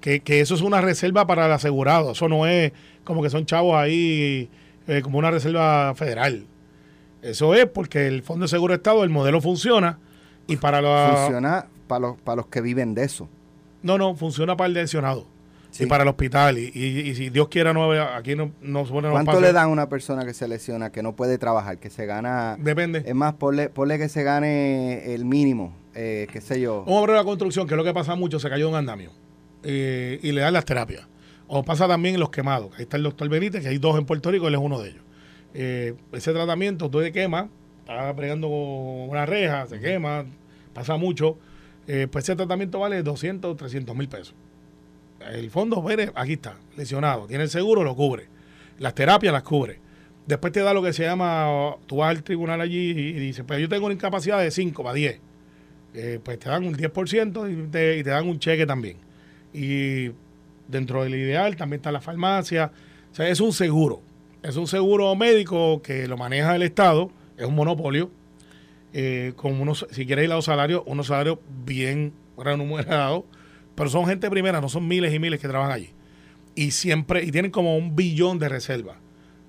[0.02, 2.72] Que, que eso es una reserva para el asegurado, eso no es
[3.04, 4.50] como que son chavos ahí
[4.88, 6.46] eh, como una reserva federal.
[7.22, 10.00] Eso es porque el Fondo de Seguro de Estado, el modelo funciona
[10.48, 11.20] y para los...
[11.20, 13.28] Funciona para los, para los que viven de eso.
[13.84, 15.26] No, no, funciona para el lesionado
[15.72, 15.84] Sí.
[15.84, 18.92] y para el hospital y, y- y si Dios quiera, no, aquí no, no se
[18.92, 21.78] pone no ¿Cuánto le dan a una persona que se lesiona, que no puede trabajar,
[21.78, 22.58] que se gana...
[22.60, 23.04] Depende.
[23.06, 26.84] Es más, ponle, ponle que se gane el mínimo, eh, qué sé yo.
[26.88, 28.78] Un hombre de la construcción, que es lo que pasa mucho, se cayó de un
[28.78, 29.12] andamio
[29.64, 31.08] eh, y le dan las terapias.
[31.48, 32.72] O pasa también en los quemados.
[32.78, 34.90] Ahí está el doctor Benítez, que hay dos en Puerto Rico, él es uno de
[34.90, 35.04] ellos.
[35.54, 37.48] Eh, ese tratamiento, tú te quemas,
[37.82, 40.26] estás pregando una reja, se quema,
[40.74, 41.38] pasa mucho.
[41.88, 44.36] eh, pues ese tratamiento vale 200, 300 mil pesos.
[45.32, 47.28] El fondo, mire, aquí está, lesionado.
[47.28, 48.28] Tiene el seguro, lo cubre.
[48.78, 49.80] Las terapias las cubre.
[50.26, 53.44] Después te da lo que se llama, tú vas al tribunal allí y, y dices,
[53.48, 55.20] pues yo tengo una incapacidad de 5 para 10
[55.94, 58.98] eh, pues te dan un 10% y te, y te dan un cheque también.
[59.54, 60.12] Y
[60.68, 62.72] dentro del ideal también está la farmacia.
[63.12, 64.02] O sea, es un seguro.
[64.44, 68.10] Es un seguro médico que lo maneja el Estado, es un monopolio,
[68.94, 73.24] eh, con unos, si quieres ir a los salarios, unos salarios bien remunerados,
[73.80, 75.92] pero son gente primera, no son miles y miles que trabajan allí.
[76.54, 78.98] Y siempre, y tienen como un billón de reservas.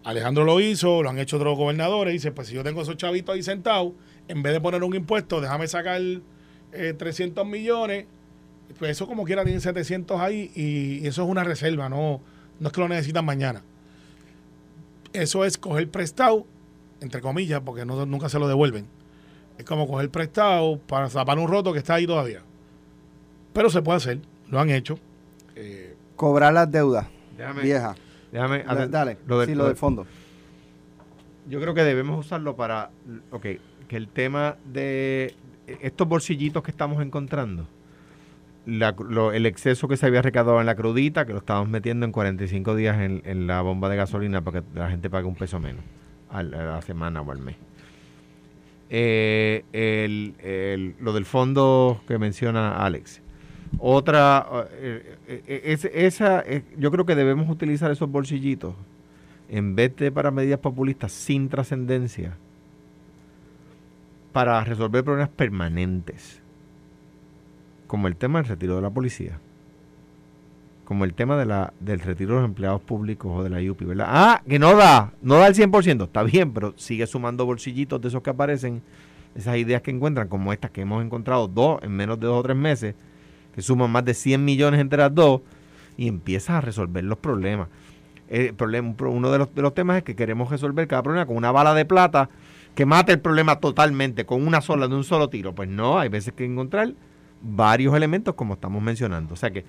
[0.04, 2.12] Alejandro lo hizo, lo han hecho otros gobernadores.
[2.12, 3.92] Dice, pues si yo tengo esos chavitos ahí sentados,
[4.28, 8.06] en vez de poner un impuesto, déjame sacar eh, 300 millones.
[8.78, 12.20] Pues eso como quiera tienen 700 ahí y, y eso es una reserva, no,
[12.60, 13.64] no es que lo necesitan mañana.
[15.12, 16.46] Eso es coger prestado,
[17.00, 18.86] entre comillas, porque no, nunca se lo devuelven.
[19.58, 22.44] Es como coger prestado para tapar un roto que está ahí todavía.
[23.52, 24.98] Pero se puede hacer, lo han hecho.
[25.56, 27.96] Eh, Cobrar las deudas Déjame, viejas.
[28.30, 30.06] déjame Da- hacer- Dale, lo del- sí, lo del- fondo.
[31.48, 32.90] Yo creo que debemos usarlo para,
[33.30, 33.46] ok,
[33.88, 35.34] que el tema de
[35.66, 37.66] estos bolsillitos que estamos encontrando,
[38.66, 42.76] el exceso que se había recaudado en la crudita, que lo estamos metiendo en 45
[42.76, 45.82] días en, la bomba de gasolina para que la gente pague un peso menos
[46.30, 47.56] a la, semana o al mes.
[48.90, 49.64] Eh,
[51.00, 53.22] lo del fondo que menciona Alex.
[53.78, 56.44] Otra, eh, eh, esa,
[56.76, 58.74] yo creo que debemos utilizar esos bolsillitos
[59.48, 62.36] en vez de para medidas populistas sin trascendencia
[64.32, 66.40] para resolver problemas permanentes,
[67.86, 69.40] como el tema del retiro de la policía,
[70.84, 73.84] como el tema de la, del retiro de los empleados públicos o de la IUPI,
[73.86, 74.06] ¿verdad?
[74.08, 78.08] Ah, que no da, no da el 100%, está bien, pero sigue sumando bolsillitos de
[78.08, 78.82] esos que aparecen,
[79.34, 82.42] esas ideas que encuentran, como estas que hemos encontrado dos en menos de dos o
[82.42, 82.94] tres meses,
[83.54, 85.42] que suman más de 100 millones entre las dos,
[85.96, 87.68] y empiezas a resolver los problemas.
[88.28, 91.36] El problema, uno de los, de los temas es que queremos resolver cada problema con
[91.36, 92.30] una bala de plata
[92.74, 95.54] que mate el problema totalmente con una sola, de un solo tiro.
[95.54, 96.94] Pues no, hay veces que encontrar
[97.42, 99.34] varios elementos como estamos mencionando.
[99.34, 99.64] O sea que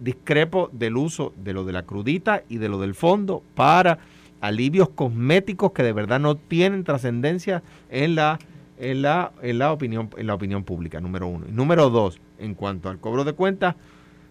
[0.00, 3.98] discrepo del uso de lo de la crudita y de lo del fondo para
[4.40, 8.38] alivios cosméticos que de verdad no tienen trascendencia en la,
[8.78, 11.46] en, la, en, la opinión, en la opinión pública, número uno.
[11.48, 13.74] Y número dos, en cuanto al cobro de cuentas,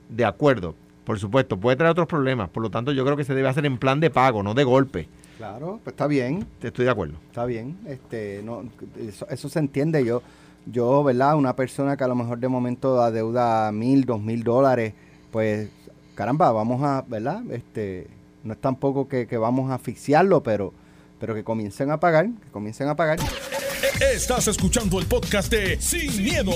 [0.10, 3.36] de acuerdo, por supuesto, puede traer otros problemas, por lo tanto yo creo que se
[3.36, 5.08] debe hacer en plan de pago, no de golpe.
[5.38, 6.48] Claro, pues está bien.
[6.62, 7.16] Estoy de acuerdo.
[7.28, 7.78] Está bien.
[7.86, 8.64] Este, no,
[9.30, 10.04] eso, se entiende.
[10.06, 10.22] Yo,
[10.66, 11.36] yo, ¿verdad?
[11.36, 14.94] Una persona que a lo mejor de momento adeuda mil, dos mil dólares,
[15.32, 15.70] pues,
[16.16, 17.44] caramba, vamos a, ¿verdad?
[17.52, 18.08] Este,
[18.44, 20.74] no es tampoco que, que vamos a asfixiarlo, pero,
[21.20, 23.20] pero que comiencen a pagar, que comiencen a pagar.
[24.00, 26.52] Estás escuchando el podcast de Sin, miedo,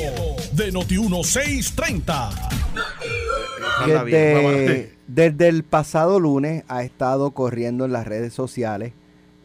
[0.52, 2.50] de Noti1630.
[3.88, 8.92] Desde, desde, el pasado lunes ha estado corriendo en las redes sociales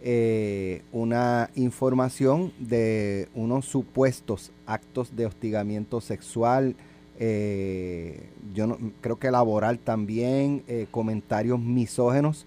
[0.03, 6.75] eh, una información de unos supuestos actos de hostigamiento sexual,
[7.21, 12.45] eh, yo no, creo que laboral también, eh, comentarios misógenos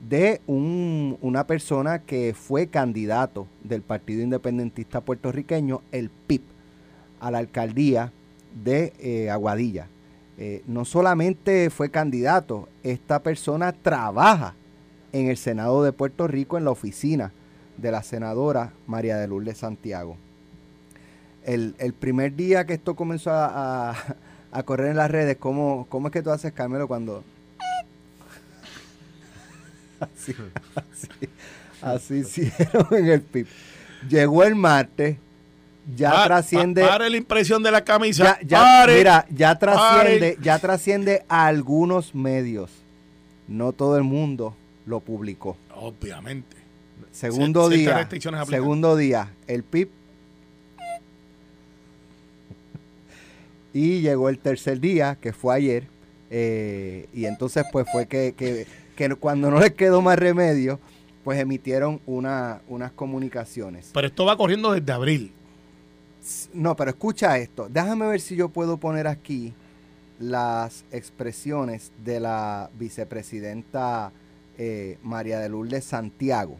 [0.00, 6.42] de un, una persona que fue candidato del Partido Independentista Puertorriqueño, el PIP,
[7.20, 8.12] a la alcaldía
[8.62, 9.88] de eh, Aguadilla.
[10.38, 14.54] Eh, no solamente fue candidato, esta persona trabaja
[15.12, 17.32] en el Senado de Puerto Rico en la oficina
[17.76, 20.16] de la senadora María de Lourdes Santiago.
[21.44, 23.94] El, primer día que esto comenzó a,
[24.64, 27.24] correr en las redes, ¿cómo, ¿cómo es que tú haces, Carmelo, cuando
[30.00, 30.34] así,
[31.82, 33.46] así, hicieron en el PIB.
[34.08, 35.16] Llegó el martes,
[35.96, 36.82] ya trasciende.
[36.82, 38.38] Para la impresión de la camisa.
[38.44, 42.70] Ya, mira, ya trasciende, ya trasciende a algunos medios.
[43.46, 44.54] No todo el mundo
[44.86, 45.56] lo publicó.
[45.74, 46.56] Obviamente.
[47.10, 48.08] Segundo día.
[48.48, 49.88] Segundo día, el PIB.
[53.72, 55.86] Y llegó el tercer día, que fue ayer.
[56.30, 58.66] Eh, y entonces, pues fue que, que
[58.98, 60.80] que cuando no les quedó más remedio,
[61.22, 63.90] pues emitieron una, unas comunicaciones.
[63.94, 65.32] Pero esto va corriendo desde abril.
[66.52, 67.68] No, pero escucha esto.
[67.70, 69.54] Déjame ver si yo puedo poner aquí
[70.18, 74.10] las expresiones de la vicepresidenta
[74.58, 76.56] eh, María de Lourdes Santiago.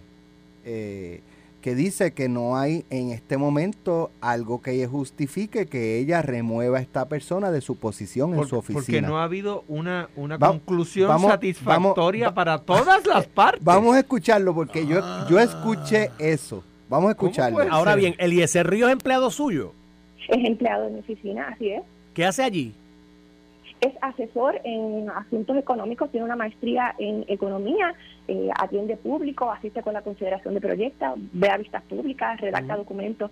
[0.65, 1.23] Eh,
[1.61, 6.81] que dice que no hay en este momento algo que justifique que ella remueva a
[6.81, 8.81] esta persona de su posición en su oficina.
[8.81, 13.65] Porque no ha habido una, una conclusión satisfactoria para todas las partes.
[13.65, 16.63] Vamos a escucharlo porque yo, yo escuché eso.
[16.89, 17.59] Vamos a escucharlo.
[17.71, 19.75] Ahora bien, ¿Eliezer Río es empleado suyo?
[20.29, 21.83] Es empleado de mi oficina, así es.
[22.15, 22.75] ¿Qué hace allí?
[23.81, 27.95] Es asesor en asuntos económicos, tiene una maestría en economía,
[28.29, 33.31] eh, atiende público, asiste con la consideración de proyectos, ve a vistas públicas, redacta documentos.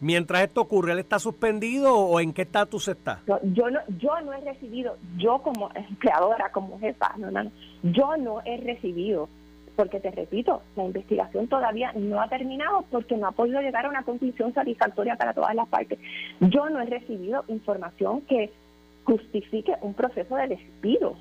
[0.00, 3.20] Mientras esto ocurre, ¿él está suspendido o en qué estatus está?
[3.44, 7.50] yo no yo no he recibido, yo como empleadora, como jefa, no, no,
[7.82, 9.28] yo no he recibido,
[9.76, 13.88] porque te repito, la investigación todavía no ha terminado porque no ha podido llegar a
[13.88, 15.98] una conclusión satisfactoria para todas las partes.
[16.40, 18.50] Yo no he recibido información que
[19.04, 21.16] justifique un proceso de despido.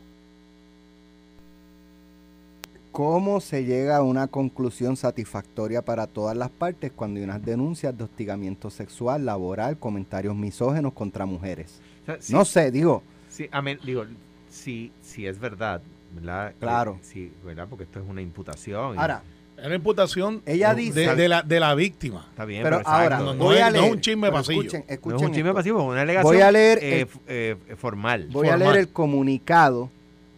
[2.94, 7.98] ¿Cómo se llega a una conclusión satisfactoria para todas las partes cuando hay unas denuncias
[7.98, 11.82] de hostigamiento sexual, laboral, comentarios misógenos contra mujeres?
[12.30, 13.02] no sé, digo.
[13.30, 14.06] Sí, amén, digo,
[14.48, 15.82] si, si es verdad,
[16.14, 16.54] ¿verdad?
[16.60, 17.00] Claro.
[17.02, 17.66] sí, ¿verdad?
[17.68, 19.00] Porque esto es una imputación.
[19.00, 19.24] Ahora,
[19.58, 22.28] es una imputación ella dice, de, la, de la víctima.
[22.30, 24.62] Está bien, pero, ahora no, voy a leer, no es un chisme pasillo.
[24.62, 27.76] Escuchen, escuchen no es un chisme pasillo, es una alegación voy a leer eh, eh,
[27.76, 28.28] formal.
[28.32, 29.90] Voy a leer el comunicado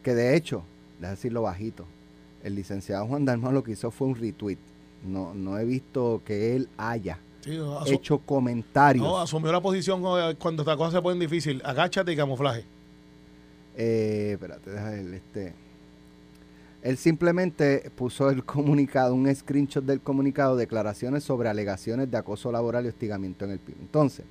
[0.02, 0.63] que de hecho,
[1.00, 1.86] déjame decirlo bajito,
[2.45, 4.58] el licenciado Juan Dalmau lo que hizo fue un retweet.
[5.05, 9.05] No, no he visto que él haya Sí, hecho comentarios.
[9.05, 10.01] no, asumió la posición
[10.39, 11.62] cuando esta cosa se pone difícil.
[11.63, 12.65] Agáchate y camuflaje.
[13.77, 15.53] Eh, espérate, deja el este.
[16.81, 22.86] Él simplemente puso el comunicado, un screenshot del comunicado, declaraciones sobre alegaciones de acoso laboral
[22.86, 23.75] y hostigamiento en el PIB.
[23.79, 24.25] Entonces,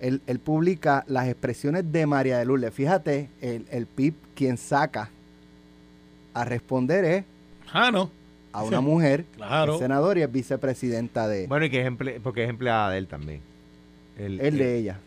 [0.00, 2.74] él, él publica las expresiones de María de Lourdes.
[2.74, 5.10] Fíjate, el, el PIB quien saca
[6.34, 7.24] a responder es
[7.72, 8.10] Ah, no.
[8.52, 9.74] a una mujer, Claro.
[9.74, 12.98] es senadora y es vicepresidenta de Bueno, y que es emple- porque es empleada de
[12.98, 13.40] él también.
[14.18, 14.98] El- de el- ella.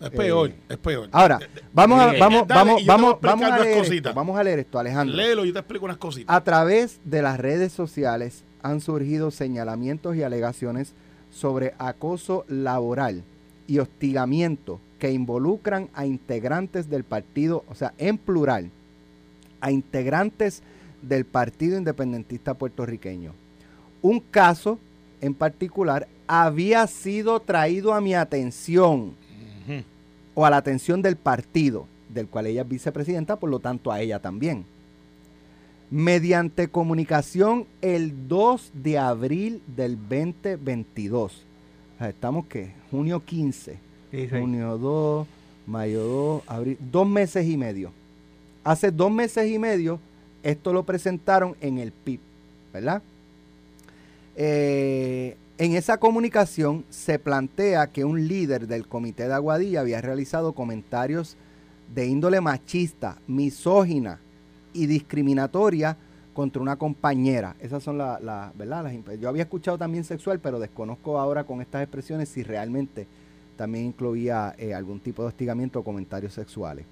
[0.00, 1.08] Es peor, Eh, es peor.
[1.12, 1.38] Ahora,
[1.72, 4.10] vamos a, eh, vamos, dale, vamos, vamos, vamos a unas leer cositas.
[4.10, 5.16] esto, vamos a leer esto, Alejandro.
[5.16, 6.34] Léelo, yo te explico unas cositas.
[6.36, 10.92] A través de las redes sociales han surgido señalamientos y alegaciones
[11.32, 13.22] sobre acoso laboral
[13.68, 18.70] y hostigamiento que involucran a integrantes del partido, o sea, en plural,
[19.60, 20.62] a integrantes
[21.02, 23.32] del Partido Independentista Puertorriqueño.
[24.00, 24.78] Un caso
[25.20, 29.14] en particular había sido traído a mi atención
[30.34, 34.00] o a la atención del partido, del cual ella es vicepresidenta, por lo tanto a
[34.00, 34.64] ella también.
[35.90, 41.32] Mediante comunicación el 2 de abril del 2022.
[41.94, 43.72] O sea, Estamos que junio 15,
[44.10, 44.28] Sí, sí.
[44.30, 45.26] junio 2,
[45.66, 47.92] mayo 2, abril, dos meses y medio.
[48.64, 49.98] Hace dos meses y medio
[50.42, 52.20] esto lo presentaron en el PIB,
[52.72, 53.02] ¿verdad?
[54.36, 60.54] Eh, en esa comunicación se plantea que un líder del comité de Aguadilla había realizado
[60.54, 61.36] comentarios
[61.94, 64.18] de índole machista, misógina
[64.72, 65.96] y discriminatoria
[66.32, 67.54] contra una compañera.
[67.60, 68.90] Esas son las, la, ¿verdad?
[69.20, 73.06] Yo había escuchado también sexual, pero desconozco ahora con estas expresiones si realmente
[73.56, 76.86] también incluía eh, algún tipo de hostigamiento o comentarios sexuales.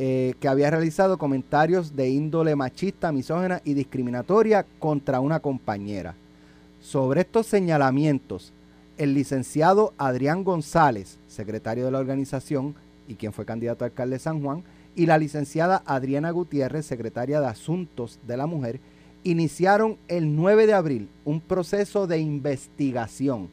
[0.00, 6.14] Eh, que había realizado comentarios de índole machista, misógina y discriminatoria contra una compañera.
[6.80, 8.52] Sobre estos señalamientos,
[8.96, 12.76] el licenciado Adrián González, secretario de la organización
[13.08, 14.62] y quien fue candidato a alcalde de San Juan,
[14.94, 18.78] y la licenciada Adriana Gutiérrez, secretaria de Asuntos de la Mujer,
[19.24, 23.48] iniciaron el 9 de abril un proceso de investigación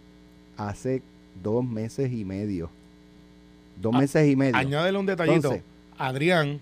[0.58, 1.01] hace
[1.41, 2.69] dos meses y medio.
[3.81, 4.55] Dos Ah, meses y medio.
[4.58, 5.36] Añádele un detallito.
[5.38, 5.63] Entonces-
[5.97, 6.60] Adrián,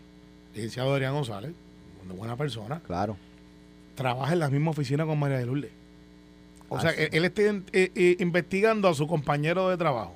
[0.53, 1.51] licenciado Adrián González,
[2.05, 3.17] una buena persona, Claro.
[3.95, 5.71] trabaja en la misma oficina con María de Lourdes.
[6.69, 7.01] O sea, Así.
[7.03, 7.61] él, él está eh,
[7.95, 10.13] eh, investigando a su compañero de trabajo.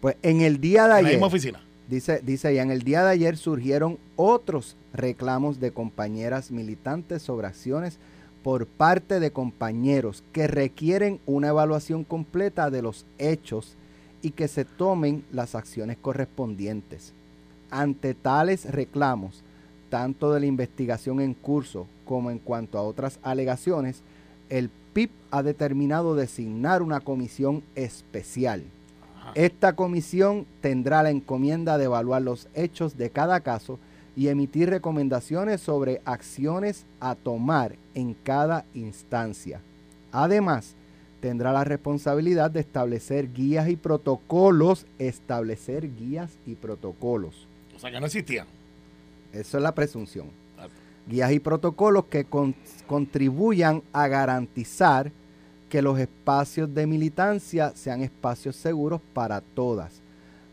[0.00, 1.60] Pues en el día de En la ayer, misma oficina.
[1.88, 7.46] dice, dice ella, en el día de ayer surgieron otros reclamos de compañeras militantes sobre
[7.46, 7.98] acciones
[8.42, 13.74] por parte de compañeros que requieren una evaluación completa de los hechos
[14.22, 17.12] y que se tomen las acciones correspondientes.
[17.70, 19.42] Ante tales reclamos,
[19.90, 24.02] tanto de la investigación en curso como en cuanto a otras alegaciones,
[24.48, 28.64] el PIB ha determinado designar una comisión especial.
[29.34, 33.78] Esta comisión tendrá la encomienda de evaluar los hechos de cada caso
[34.16, 39.60] y emitir recomendaciones sobre acciones a tomar en cada instancia.
[40.12, 40.74] Además,
[41.20, 47.47] tendrá la responsabilidad de establecer guías y protocolos, establecer guías y protocolos.
[47.78, 48.46] O sea, que no existían.
[49.32, 50.26] Eso es la presunción.
[51.06, 52.56] Guías y protocolos que con-
[52.88, 55.12] contribuyan a garantizar
[55.70, 60.00] que los espacios de militancia sean espacios seguros para todas.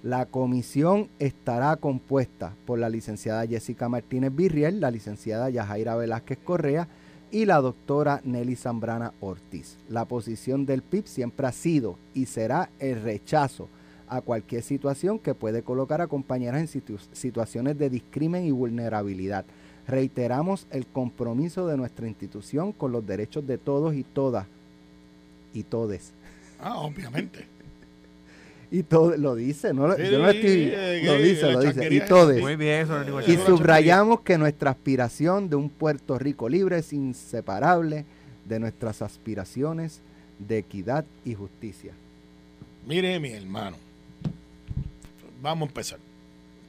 [0.03, 6.87] La comisión estará compuesta por la licenciada Jessica Martínez Virriel, la licenciada Yajaira Velázquez Correa
[7.31, 9.77] y la doctora Nelly Zambrana Ortiz.
[9.89, 13.67] La posición del PIB siempre ha sido y será el rechazo
[14.07, 19.45] a cualquier situación que puede colocar a compañeras en situ- situaciones de discrimen y vulnerabilidad.
[19.87, 24.47] Reiteramos el compromiso de nuestra institución con los derechos de todos y todas
[25.53, 26.11] y todes.
[26.59, 27.47] Ah, obviamente.
[28.71, 31.59] Y todo lo dice, no lo, Sí, yo no estoy, eh, lo eh, dice, lo
[31.61, 31.93] dice.
[31.93, 32.41] Y todes.
[32.41, 36.91] Muy bien, eso no Y subrayamos que nuestra aspiración de un Puerto Rico libre es
[36.91, 38.05] inseparable
[38.43, 40.01] de nuestras aspiraciones
[40.39, 41.93] de equidad y justicia.
[42.85, 43.77] Mire, mi hermano.
[45.45, 45.99] Vamos a empezar.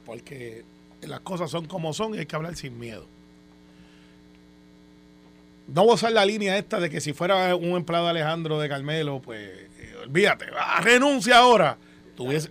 [0.05, 0.63] Porque
[1.01, 3.07] las cosas son como son y hay que hablar sin miedo.
[5.67, 8.59] No voy a usar la línea esta de que si fuera un empleado de Alejandro
[8.59, 9.41] de Carmelo, pues
[9.79, 11.75] eh, olvídate, ah, renuncia ahora.
[12.15, 12.49] Tuviese,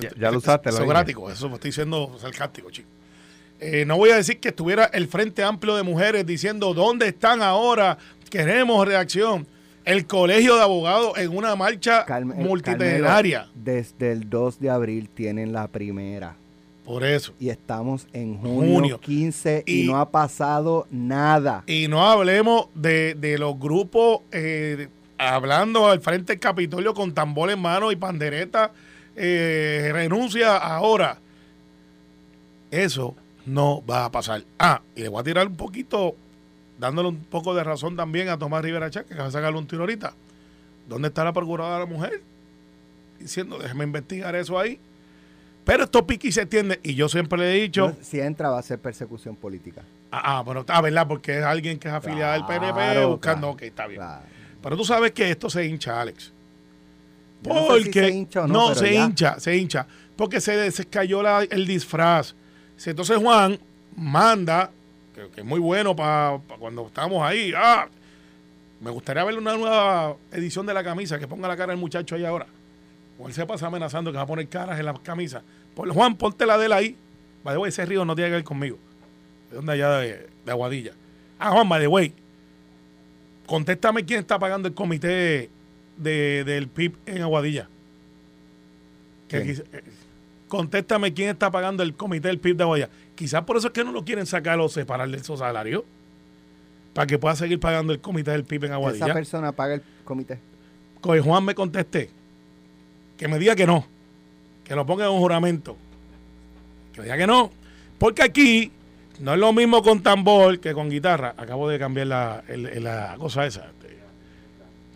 [0.00, 2.88] Ya- ya lo usaste, la Socrático, eso me estoy diciendo sarcástico, chico.
[3.60, 7.42] Eh, no voy a decir que estuviera el Frente Amplio de Mujeres diciendo dónde están
[7.42, 7.98] ahora,
[8.30, 9.46] queremos reacción.
[9.90, 13.48] El Colegio de Abogados en una marcha Carme- multitudinaria.
[13.54, 16.36] Desde el 2 de abril tienen la primera.
[16.84, 17.34] Por eso.
[17.38, 19.00] Y estamos en junio, Junio.
[19.00, 21.64] 15 y, Y- no ha pasado nada.
[21.66, 27.50] Y no hablemos de, de los grupos eh, hablando al frente del Capitolio con tambor
[27.50, 28.72] en mano y pandereta.
[29.16, 31.18] eh, renuncia ahora.
[32.70, 33.14] Eso
[33.46, 34.44] no va a pasar.
[34.58, 36.14] Ah, y le voy a tirar un poquito,
[36.80, 39.66] dándole un poco de razón también a Tomás Rivera Chá, que va a sacarle un
[39.66, 40.14] tiro ahorita.
[40.88, 42.22] ¿Dónde está la procuradora de la mujer?
[43.20, 44.80] Diciendo, déjeme investigar eso ahí.
[45.64, 46.80] Pero esto pique y se entiende.
[46.82, 47.88] Y yo siempre le he dicho.
[47.88, 49.82] No, si entra va a ser persecución política.
[50.10, 51.06] Ah, ah, bueno, está, ¿verdad?
[51.06, 53.18] Porque es alguien que es afiliado al PNP buscando.
[53.20, 54.00] claro, ok, está bien.
[54.00, 54.22] Claro.
[54.62, 56.32] Pero tú sabes que esto se hincha, Alex.
[57.46, 57.84] No sé Porque.
[57.84, 59.04] si se hincha o no, no, pero se ya.
[59.04, 59.86] hincha, se hincha.
[60.16, 62.34] Porque se, se cayó la- el disfraz.
[62.84, 63.58] Entonces Juan
[63.96, 64.70] manda,
[65.14, 67.52] que, que es muy bueno para cuando estamos ahí.
[67.56, 67.88] Ah,
[68.80, 72.14] me gustaría ver una nueva edición de la camisa que ponga la cara del muchacho
[72.14, 72.46] ahí ahora.
[73.18, 75.42] O él se pasa amenazando que va a poner caras en la camisa.
[75.74, 76.96] Por, Juan, ponte la de él ahí.
[77.44, 78.78] By the way, ese río no tiene que ver conmigo.
[79.50, 80.92] ¿De dónde allá de, de Aguadilla?
[81.38, 82.14] Ah, Juan, by the way,
[83.46, 85.50] contéstame quién está pagando el comité
[85.96, 87.68] de, del PIB en Aguadilla.
[90.50, 92.90] Contéstame quién está pagando el comité del PIB de Aguadilla.
[93.14, 95.84] Quizás por eso es que no lo quieren sacar o separar de esos salarios.
[96.92, 99.14] Para que pueda seguir pagando el comité del PIB en Esa Aguadilla.
[99.14, 100.38] persona paga el comité.
[101.02, 102.10] Que Juan me conteste.
[103.16, 103.86] Que me diga que no.
[104.64, 105.76] Que lo ponga en un juramento.
[106.92, 107.50] Que me diga que no.
[107.98, 108.72] Porque aquí
[109.20, 111.34] no es lo mismo con tambor que con guitarra.
[111.38, 113.68] Acabo de cambiar la, el- la cosa esa.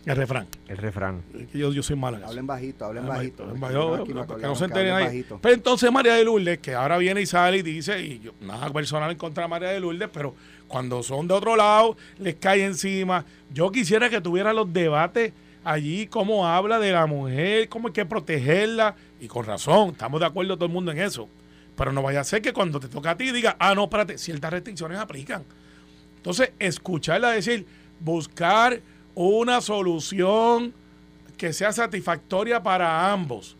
[0.05, 0.47] El refrán.
[0.67, 1.23] El refrán.
[1.53, 2.19] Yo, yo soy malo.
[2.25, 3.17] Hablen bajito, hablen Hablen
[3.59, 4.03] bajito.
[4.05, 5.05] que no se que entere hablen nadie.
[5.05, 5.39] bajito.
[5.41, 8.71] Pero entonces María de Lourdes, que ahora viene y sale y dice, y yo, nada
[8.71, 10.35] personal en contra de María de Lourdes, pero
[10.67, 13.25] cuando son de otro lado, les cae encima.
[13.51, 18.05] Yo quisiera que tuviera los debates allí, cómo habla de la mujer, cómo hay que
[18.05, 21.27] protegerla, y con razón, estamos de acuerdo todo el mundo en eso.
[21.75, 24.19] Pero no vaya a ser que cuando te toca a ti diga, ah, no, espérate,
[24.19, 25.43] ciertas restricciones aplican.
[26.17, 27.65] Entonces, escucharla decir,
[27.99, 28.79] buscar
[29.15, 30.73] una solución
[31.37, 33.55] que sea satisfactoria para ambos.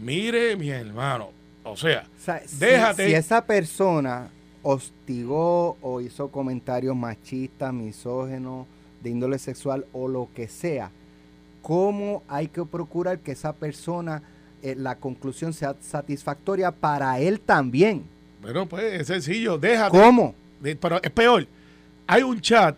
[0.00, 1.30] Mire, mi hermano,
[1.64, 3.06] o sea, O sea, si- Déjate.
[3.08, 4.28] Si, esa persona
[4.62, 8.66] hostigó o hizo comentarios machistas, misógenos,
[9.02, 10.90] de índole sexual o lo que sea,
[11.62, 14.22] ¿cómo hay que procurar que esa persona,
[14.62, 18.04] eh, la conclusión sea satisfactoria para él también?
[18.42, 19.98] bueno, pues es sencillo, déjate.
[19.98, 20.34] ¿Cómo?
[20.60, 21.46] De- pero es peor.
[22.06, 22.76] Hay un chat,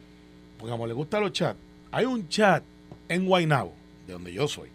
[0.59, 1.59] porque como le gustan los chats,
[1.91, 2.63] hay un chat
[3.09, 3.75] en Guaynabo,
[4.07, 4.69] de donde yo soy,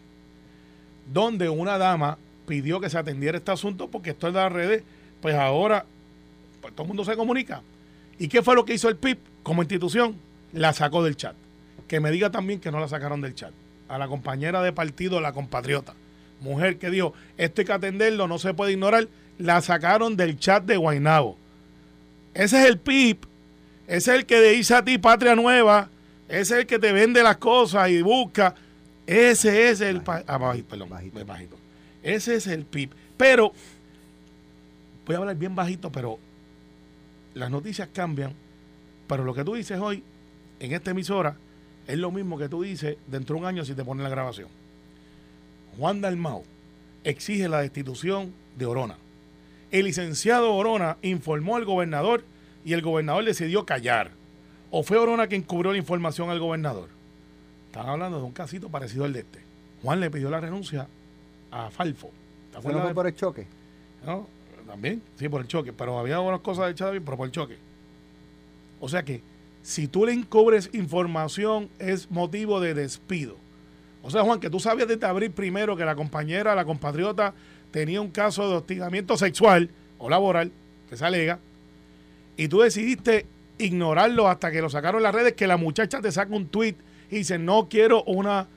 [1.11, 4.83] donde una dama pidió que se atendiera este asunto porque esto es de las redes,
[5.21, 5.85] pues ahora
[6.61, 7.61] pues todo el mundo se comunica.
[8.17, 10.15] ¿Y qué fue lo que hizo el PIB como institución?
[10.53, 11.35] La sacó del chat.
[11.87, 13.51] Que me diga también que no la sacaron del chat.
[13.89, 15.93] A la compañera de partido, la compatriota,
[16.39, 20.63] mujer que dijo, esto hay que atenderlo, no se puede ignorar, la sacaron del chat
[20.63, 21.37] de Guaynabo.
[22.33, 23.17] Ese es el PIB.
[23.87, 25.89] Ese es el que dice a ti patria nueva.
[26.33, 28.55] Ese es el que te vende las cosas y busca.
[29.05, 30.01] Ese es el...
[30.01, 31.25] pa- ah, bajito, perdón, Bajito.
[31.25, 31.57] bajito.
[32.01, 32.89] Ese es el PIB.
[33.17, 33.53] Pero,
[35.05, 36.17] voy a hablar bien bajito, pero
[37.33, 38.33] las noticias cambian.
[39.07, 40.03] Pero lo que tú dices hoy
[40.59, 41.35] en esta emisora
[41.87, 44.47] es lo mismo que tú dices dentro de un año si te ponen la grabación.
[45.77, 46.43] Juan Dalmau
[47.03, 48.97] exige la destitución de Orona.
[49.71, 52.23] El licenciado Orona informó al gobernador
[52.63, 54.11] y el gobernador decidió callar.
[54.75, 56.89] ¿O fue Orona quien cubrió la información al gobernador?
[57.67, 59.39] Están hablando de un casito parecido al de este.
[59.83, 60.87] Juan le pidió la renuncia
[61.51, 62.07] a Falfo.
[62.51, 63.47] ¿Te ¿Eso no acuerdas fue de- por el choque?
[64.03, 64.27] ¿no?
[64.65, 65.73] También, sí, por el choque.
[65.73, 67.55] Pero había unas cosas echadas bien, pero por el choque.
[68.79, 69.21] O sea que,
[69.61, 73.35] si tú le encubres información, es motivo de despido.
[74.01, 77.35] O sea, Juan, que tú sabías desde abril primero que la compañera, la compatriota,
[77.69, 80.51] tenía un caso de hostigamiento sexual o laboral,
[80.89, 81.37] que se alega,
[82.37, 86.35] y tú decidiste ignorarlo hasta que lo sacaron las redes, que la muchacha te saca
[86.35, 86.75] un tweet
[87.11, 88.47] y dice, no quiero una,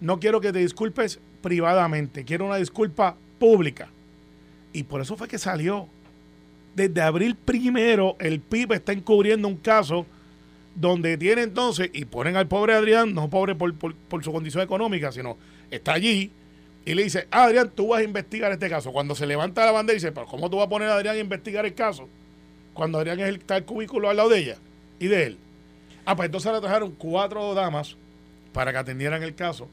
[0.00, 3.88] no quiero que te disculpes privadamente, quiero una disculpa pública.
[4.72, 5.88] Y por eso fue que salió.
[6.74, 10.06] Desde abril primero, el PIB está encubriendo un caso
[10.74, 15.12] donde tiene entonces, y ponen al pobre Adrián, no pobre por, por- su condición económica,
[15.12, 15.36] sino
[15.70, 16.30] está allí,
[16.86, 18.90] y le dice, Adrián, tú vas a investigar este caso.
[18.90, 21.16] Cuando se levanta la bandera y dice, pero ¿cómo tú vas a poner a Adrián
[21.16, 22.08] a investigar el caso?
[22.74, 24.56] Cuando Adrián es el, está el cubículo al lado de ella
[24.98, 25.38] y de él.
[26.04, 27.96] Ah, pues entonces le trajeron cuatro damas
[28.52, 29.68] para que atendieran el caso.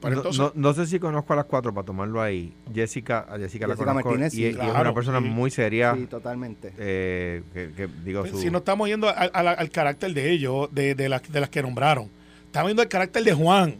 [0.00, 2.54] Pero No, entonces, no- no sé si conozco a las cuatro para tomarlo ahí.
[2.74, 5.24] Jessica, a Jessica, la Jessica conozco Martínez, y, y es una persona sí.
[5.26, 5.94] muy seria.
[5.94, 6.72] Sí, totalmente.
[6.78, 10.94] eh, que, que digo Pues, su, si no estamos yendo al, carácter de ellos, de,
[10.94, 12.08] de las, de las que nombraron,
[12.46, 13.74] estamos viendo el carácter de Juan,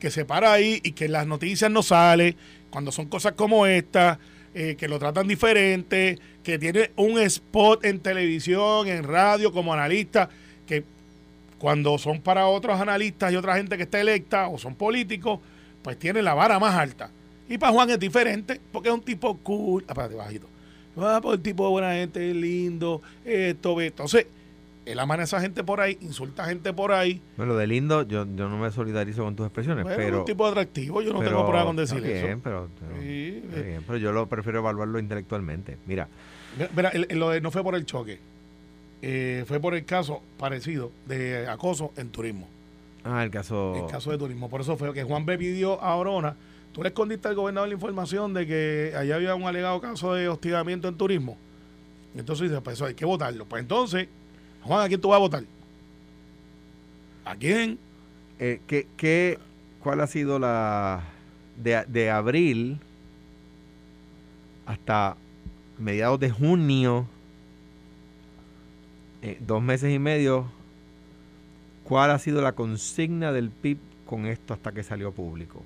[0.00, 2.34] que se para ahí y que en las noticias no sale,
[2.70, 4.18] cuando son cosas como esta,
[4.54, 10.28] eh, que lo tratan diferente, que tiene un spot en televisión, en radio, como analista,
[10.66, 10.84] que
[11.58, 15.40] cuando son para otros analistas y otra gente que está electa o son políticos,
[15.82, 17.10] pues tiene la vara más alta.
[17.48, 19.84] Y para Juan es diferente, porque es un tipo cool.
[19.88, 20.46] Aparte, bajito.
[20.96, 24.02] Ah, pues el tipo de buena gente, lindo, esto, esto.
[24.02, 24.26] Entonces,
[24.86, 27.20] él amana a esa gente por ahí, insulta a gente por ahí.
[27.36, 30.18] Bueno, de lindo, yo, yo no me solidarizo con tus expresiones, Bueno, es pero...
[30.20, 32.40] un tipo atractivo, yo no pero- tengo problema con decir bien, eso.
[32.42, 33.62] Pero, pero- Sí, está eh.
[33.62, 35.76] bien, pero yo lo prefiero evaluarlo intelectualmente.
[35.86, 36.08] Mira,
[36.56, 38.18] Mira, mira, el- el- lo de no fue por el choque,
[39.02, 42.48] eh, fue por el caso parecido de acoso en turismo.
[43.04, 43.74] ah, el caso...
[43.76, 44.48] El caso de turismo.
[44.50, 45.38] Por eso fue que Juan B.
[45.38, 46.36] pidió a Orona.
[46.72, 50.28] Tú le escondiste al gobernador la información de que allá había un alegado caso de
[50.28, 51.36] hostigamiento en turismo.
[52.14, 53.44] Entonces dice, pues eso hay que votarlo.
[53.46, 54.08] Pues entonces,
[54.62, 55.44] Juan, ¿a quién tú vas a votar?
[57.24, 57.78] ¿A quién?
[58.38, 59.38] Eh, ¿qué, qué-
[59.80, 61.14] cuál ha sido la...
[61.56, 62.80] De, de abril
[64.66, 65.16] hasta
[65.78, 67.06] mediados de junio,
[69.22, 70.50] eh, dos meses y medio,
[71.82, 75.62] ¿cuál ha sido la consigna del PIB con esto hasta que salió público?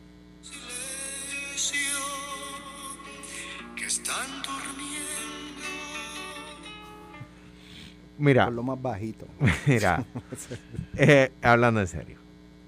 [8.19, 9.27] Mira, Por lo más bajito.
[9.67, 10.05] Mira,
[10.97, 12.19] eh, hablando en serio,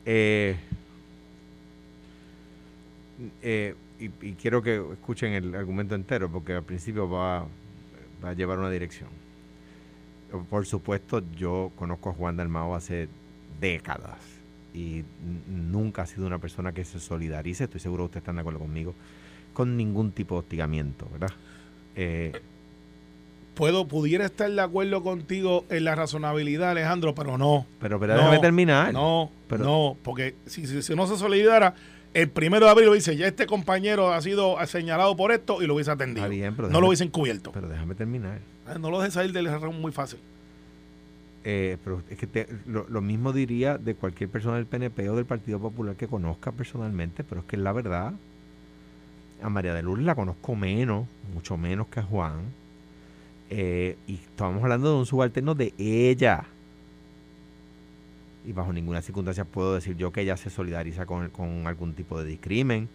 [0.04, 0.56] eh,
[3.42, 7.46] eh, y, y quiero que escuchen el argumento entero porque al principio va,
[8.24, 9.08] va a llevar una dirección.
[10.50, 13.08] Por supuesto, yo conozco a Juan Dalmao hace
[13.60, 14.18] décadas
[14.74, 15.04] y
[15.48, 18.58] nunca ha sido una persona que se solidarice, estoy seguro que ustedes están de acuerdo
[18.60, 18.94] conmigo,
[19.54, 21.30] con ningún tipo de hostigamiento, ¿verdad?
[21.94, 22.32] Eh,
[23.56, 27.66] Puedo, pudiera estar de acuerdo contigo en la razonabilidad, Alejandro, pero no.
[27.80, 28.92] pero, pero No, déjame terminar.
[28.92, 31.74] No, Pero- no, porque si, si, si no se solidara,
[32.12, 35.66] el primero de abril lo dice, ya este compañero ha sido señalado por esto y
[35.66, 36.28] lo hubiese atendido.
[36.28, 37.50] Bien, pero no déjame- lo hubiesen cubierto.
[37.52, 38.40] Pero déjame terminar.
[38.66, 40.18] Ah, No lo dejes salir del error muy fácil.
[41.44, 45.16] Eh, pero es que te- lo, lo mismo diría de cualquier persona del PNP o
[45.16, 48.12] del Partido Popular que conozca personalmente, pero es que es la verdad.
[49.42, 52.34] A María de Lourdes la conozco menos, mucho menos que a Juan.
[53.50, 56.44] Eh, y estamos hablando de un subalterno de ella.
[58.46, 62.18] Y bajo ninguna circunstancia puedo decir yo que ella se solidariza con, con algún tipo
[62.20, 62.88] de discrimen.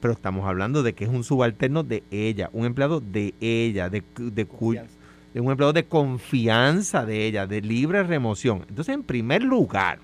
[0.00, 4.02] Pero estamos hablando de que es un subalterno de ella, un empleado de ella, de,
[4.16, 8.64] de, de un empleado de confianza de ella, de libre remoción.
[8.68, 9.98] Entonces, en primer lugar,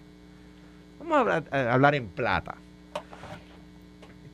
[0.99, 2.57] vamos a hablar, a hablar en plata.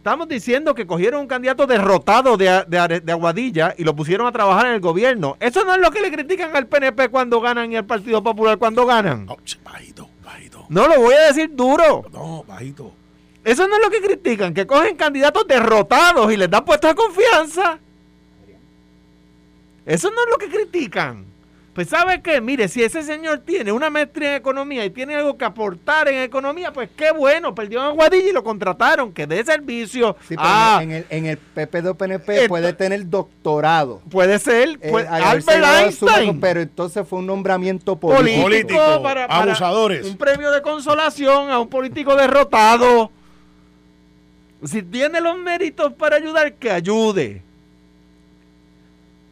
[0.05, 4.67] Estamos diciendo que cogieron un candidato derrotado de, de Aguadilla y lo pusieron a trabajar
[4.67, 5.39] en el gobierno.
[5.41, 8.59] Eso no es lo que le critican al PNP cuando ganan y al Partido Popular
[8.59, 9.25] cuando ganan.
[9.25, 10.67] No, bajito, bajito.
[10.69, 12.05] No lo voy a decir duro.
[12.13, 12.93] No, bajito.
[13.45, 16.97] Eso no es lo que critican, que cogen candidatos derrotados y les dan puestos de
[16.97, 17.79] confianza.
[19.87, 21.25] Eso no es lo que critican.
[21.75, 25.37] Pues sabe qué, mire, si ese señor tiene una maestría en economía y tiene algo
[25.37, 29.45] que aportar en economía, pues qué bueno, perdió en Aguadilla y lo contrataron, que dé
[29.45, 30.17] servicio.
[30.21, 34.01] Sí, pero ah, en, el, en el PPD-PNP Esto- puede tener doctorado.
[34.09, 36.41] puede ser, Eh, pues, haberse Albert Einstein.
[36.41, 38.43] pero entonces fue un nombramiento político.
[38.45, 40.07] político, Político, para- para abusadores.
[40.07, 43.11] un premio de consolación a un político derrotado.
[44.63, 47.43] Si tiene los méritos para ayudar, que ayude.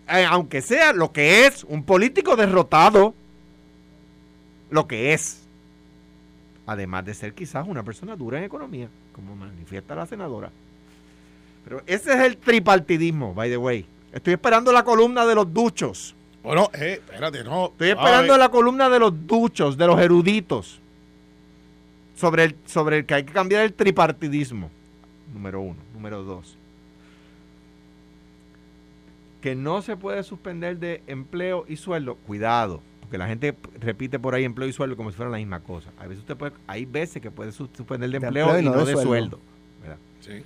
[0.08, 3.14] Eh, aunque sea lo que es, un político derrotado,
[4.70, 5.42] lo que es.
[6.66, 10.50] Además de ser quizás una persona dura en economía, como manifiesta la senadora.
[11.64, 13.86] Pero ese es el tripartidismo, by the way.
[14.12, 16.14] Estoy esperando la columna de los duchos.
[16.42, 17.66] Bueno, eh, espérate, no.
[17.66, 20.80] Estoy esperando la columna de los duchos, de los eruditos,
[22.16, 24.70] sobre el, sobre el que hay que cambiar el tripartidismo.
[25.32, 25.78] Número uno.
[25.94, 26.56] Número dos.
[29.42, 32.14] Que no se puede suspender de empleo y sueldo.
[32.14, 35.60] Cuidado, porque la gente repite por ahí empleo y sueldo como si fueran la misma
[35.60, 35.90] cosa.
[35.98, 38.84] A veces usted puede, hay veces que puede sus- suspender de De empleo, y no
[38.84, 39.40] de sueldo.
[39.82, 39.98] ¿verdad?
[40.20, 40.42] Sí.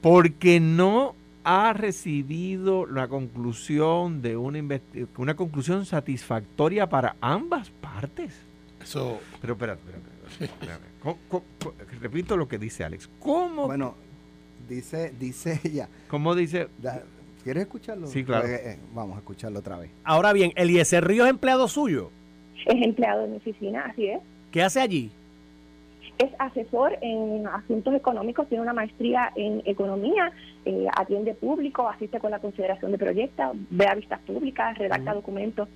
[0.00, 1.14] porque no
[1.44, 4.80] ha recibido la conclusión de una,
[5.16, 8.34] una conclusión satisfactoria para ambas partes.
[8.82, 9.18] Eso.
[9.40, 10.08] Pero espérate, espérate.
[10.30, 10.84] espérate, espérate.
[11.02, 13.08] ¿Cómo- cómo- cómo- repito lo que dice Alex.
[13.20, 13.94] ¿Cómo, Bueno,
[14.68, 15.88] dice, dice ella.
[16.08, 16.68] cómo dice?
[16.78, 17.02] da-
[17.48, 18.06] ¿Quieres escucharlo?
[18.08, 18.46] Sí, claro.
[18.46, 19.90] Eh, eh, vamos a escucharlo otra vez.
[20.04, 22.10] Ahora bien, Eliezer Río es empleado suyo.
[22.66, 24.20] Es empleado de mi oficina, así es.
[24.50, 25.10] ¿Qué hace allí?
[26.18, 30.30] Es asesor en asuntos económicos, tiene una maestría en economía,
[30.66, 35.70] eh, atiende público, asiste con la consideración de proyectos, ve a vistas públicas, redacta documentos.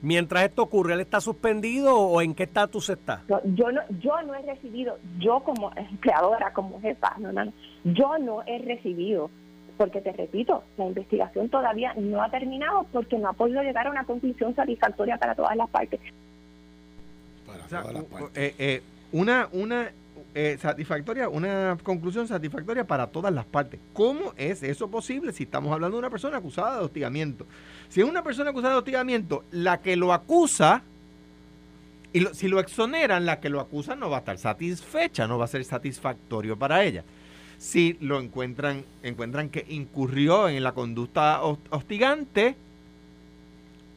[0.00, 3.24] Mientras esto ocurre, ¿él está suspendido o en qué estatus está?
[3.26, 7.52] No, yo no yo no he recibido, yo como empleadora, como jefa, no, no, no,
[7.82, 9.32] yo no he recibido
[9.78, 13.90] porque te repito, la investigación todavía no ha terminado porque no ha podido llegar a
[13.90, 16.00] una conclusión satisfactoria para todas las partes.
[17.46, 18.30] Para O sea, todas las partes.
[18.34, 19.90] eh, eh, una, una
[20.34, 23.80] eh, satisfactoria, una conclusión satisfactoria para todas las partes.
[23.94, 27.46] ¿Cómo es eso posible si estamos hablando de una persona acusada de hostigamiento?
[27.88, 30.82] Si es una persona acusada de hostigamiento, la que lo acusa,
[32.12, 35.38] y lo- si lo exoneran, la que lo acusa no va a estar satisfecha, no
[35.38, 37.04] va a ser satisfactorio para ella.
[37.58, 42.54] Si lo encuentran, encuentran que incurrió en la conducta hos- hostigante,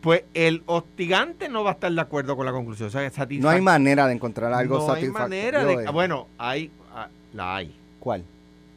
[0.01, 2.87] pues el hostigante no va a estar de acuerdo con la conclusión.
[2.87, 5.13] O sea, No hay manera de encontrar algo no hay satisfactorio.
[5.29, 5.77] manera de.
[5.85, 7.75] de- Bueno, hay, ah, la hay.
[7.99, 8.23] ¿Cuál?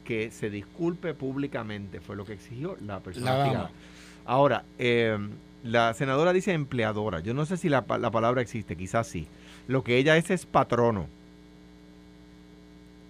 [0.03, 3.63] Que se disculpe públicamente, fue lo que exigió la persona La hostigada.
[3.65, 3.75] dama.
[4.25, 5.17] Ahora, eh,
[5.63, 7.21] la senadora dice empleadora.
[7.21, 9.27] Yo no sé si la, la palabra existe, quizás sí.
[9.67, 11.07] Lo que ella es es patrono.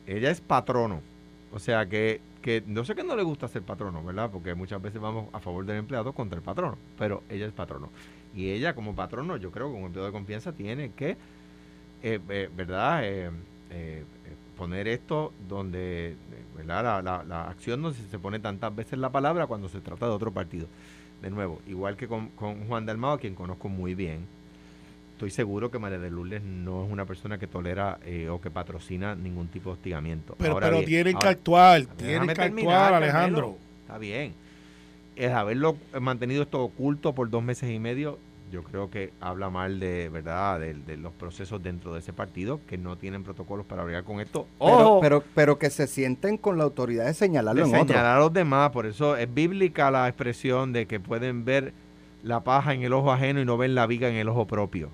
[0.07, 1.01] Ella es patrono.
[1.56, 4.30] O sea que, que no sé que no le gusta ser patrono, ¿verdad?
[4.32, 6.78] Porque muchas veces vamos a favor del empleado contra el patrono.
[6.99, 7.89] Pero ella es patrono.
[8.36, 11.12] Y ella como patrono, yo creo que como empleado de confianza tiene que,
[12.03, 13.01] eh, eh, ¿verdad?
[13.06, 13.32] Eh, eh,
[13.72, 14.06] eh,
[14.58, 16.18] poner esto donde,
[16.56, 16.84] ¿verdad?
[16.84, 20.12] La, la- la acción se, se pone tantas veces la palabra cuando se trata de
[20.14, 20.68] otro partido.
[21.22, 24.28] De nuevo, igual que con, con Juan Dalmao, a quien conozco muy bien,
[25.16, 28.51] estoy seguro que María de Lourdes no es una persona que tolera eh, o que
[28.51, 30.36] patrocina ningún tipo de hostigamiento.
[30.38, 33.05] Pero, Ahora pero bien, tienen que ahora- actuar, Déjame tienen que terminar, actuar, Carmelo.
[33.18, 33.57] Alejandro.
[33.82, 34.34] Está bien.
[35.16, 38.20] El haberlo mantenido esto oculto por dos meses y medio,
[38.51, 42.59] yo creo que habla mal de verdad de, de los procesos dentro de ese partido
[42.68, 44.47] que no tienen protocolos para bregar con esto.
[44.59, 47.88] Pero, Ojo, pero, pero que se sienten con la autoridad de señalarlo de en otro.
[47.93, 48.72] señalar a los demás.
[48.72, 51.72] Por eso es bíblica la expresión de que pueden ver
[52.22, 54.89] la paja en el ojo ajeno y no ven la viga en el ojo propio.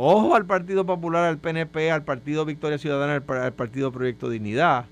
[0.00, 4.84] Ojo al Partido Popular, al PNP, al Partido Victoria Ciudadana, al, al Partido Proyecto Dignidad,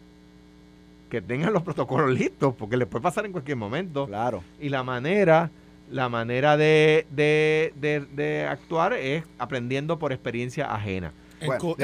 [1.09, 4.07] que tengan los protocolos listos, porque les puede pasar en cualquier momento.
[4.07, 4.43] Claro.
[4.61, 5.51] Y la manera,
[5.93, 11.13] la manera de, de- de- de actuar es aprendiendo por experiencia ajena.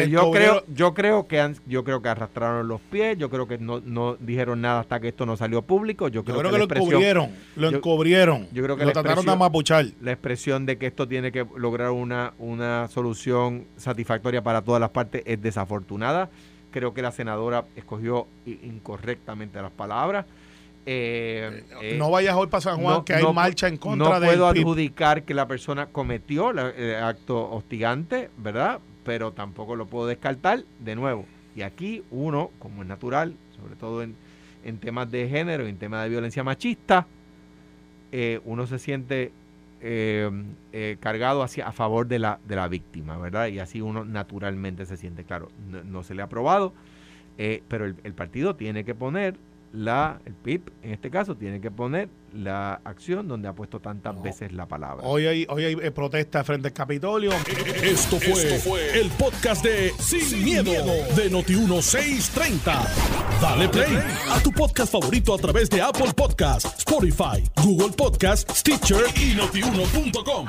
[0.08, 3.58] Yo creo, yo creo que han- yo creo que arrastraron los pies, yo creo que
[3.58, 6.08] no, no dijeron nada hasta que esto no salió público.
[6.08, 8.48] Yo Yo creo, que, lo encubrieron, lo yo- encubrieron.
[8.52, 9.86] yo creo que lo trataron de amapuchar.
[10.00, 14.90] la expresión de que esto tiene que lograr una, una solución satisfactoria para todas las
[14.90, 16.30] partes es desafortunada.
[16.70, 20.26] Creo que la senadora escogió incorrectamente las palabras.
[20.84, 24.08] Eh, eh, no vayas hoy para San Juan, no- que hay no marcha en contra
[24.08, 24.62] no del puedo PIB.
[24.62, 28.80] adjudicar que la persona cometió la- el acto hostigante, ¿verdad?
[29.04, 31.26] Pero tampoco lo puedo descartar de nuevo.
[31.54, 34.14] Y aquí uno, como es natural, sobre todo en,
[34.64, 37.06] en temas de género, en temas de violencia machista,
[38.10, 39.32] eh, uno se siente
[39.80, 40.30] eh,
[40.72, 43.48] eh, cargado hacia a favor de la, de la víctima, ¿verdad?
[43.48, 46.72] Y así uno naturalmente se siente, claro, no, no se le ha aprobado,
[47.36, 49.36] eh, pero el partido tiene que poner
[49.72, 54.14] la, el PIB en este caso, tiene que poner la acción donde ha puesto tantas
[54.14, 54.22] No.
[54.22, 55.06] veces la palabra.
[55.06, 57.30] Hoy hay, hoy hay eh, protesta frente al Capitolio.
[57.82, 60.72] Esto fue, el podcast de Sin, miedo,
[61.16, 62.88] de Noti1630.
[63.40, 63.98] Dale play
[64.30, 70.46] a tu podcast favorito a través de Apple Podcasts, Spotify, Google Podcasts, Stitcher y notiuno.com.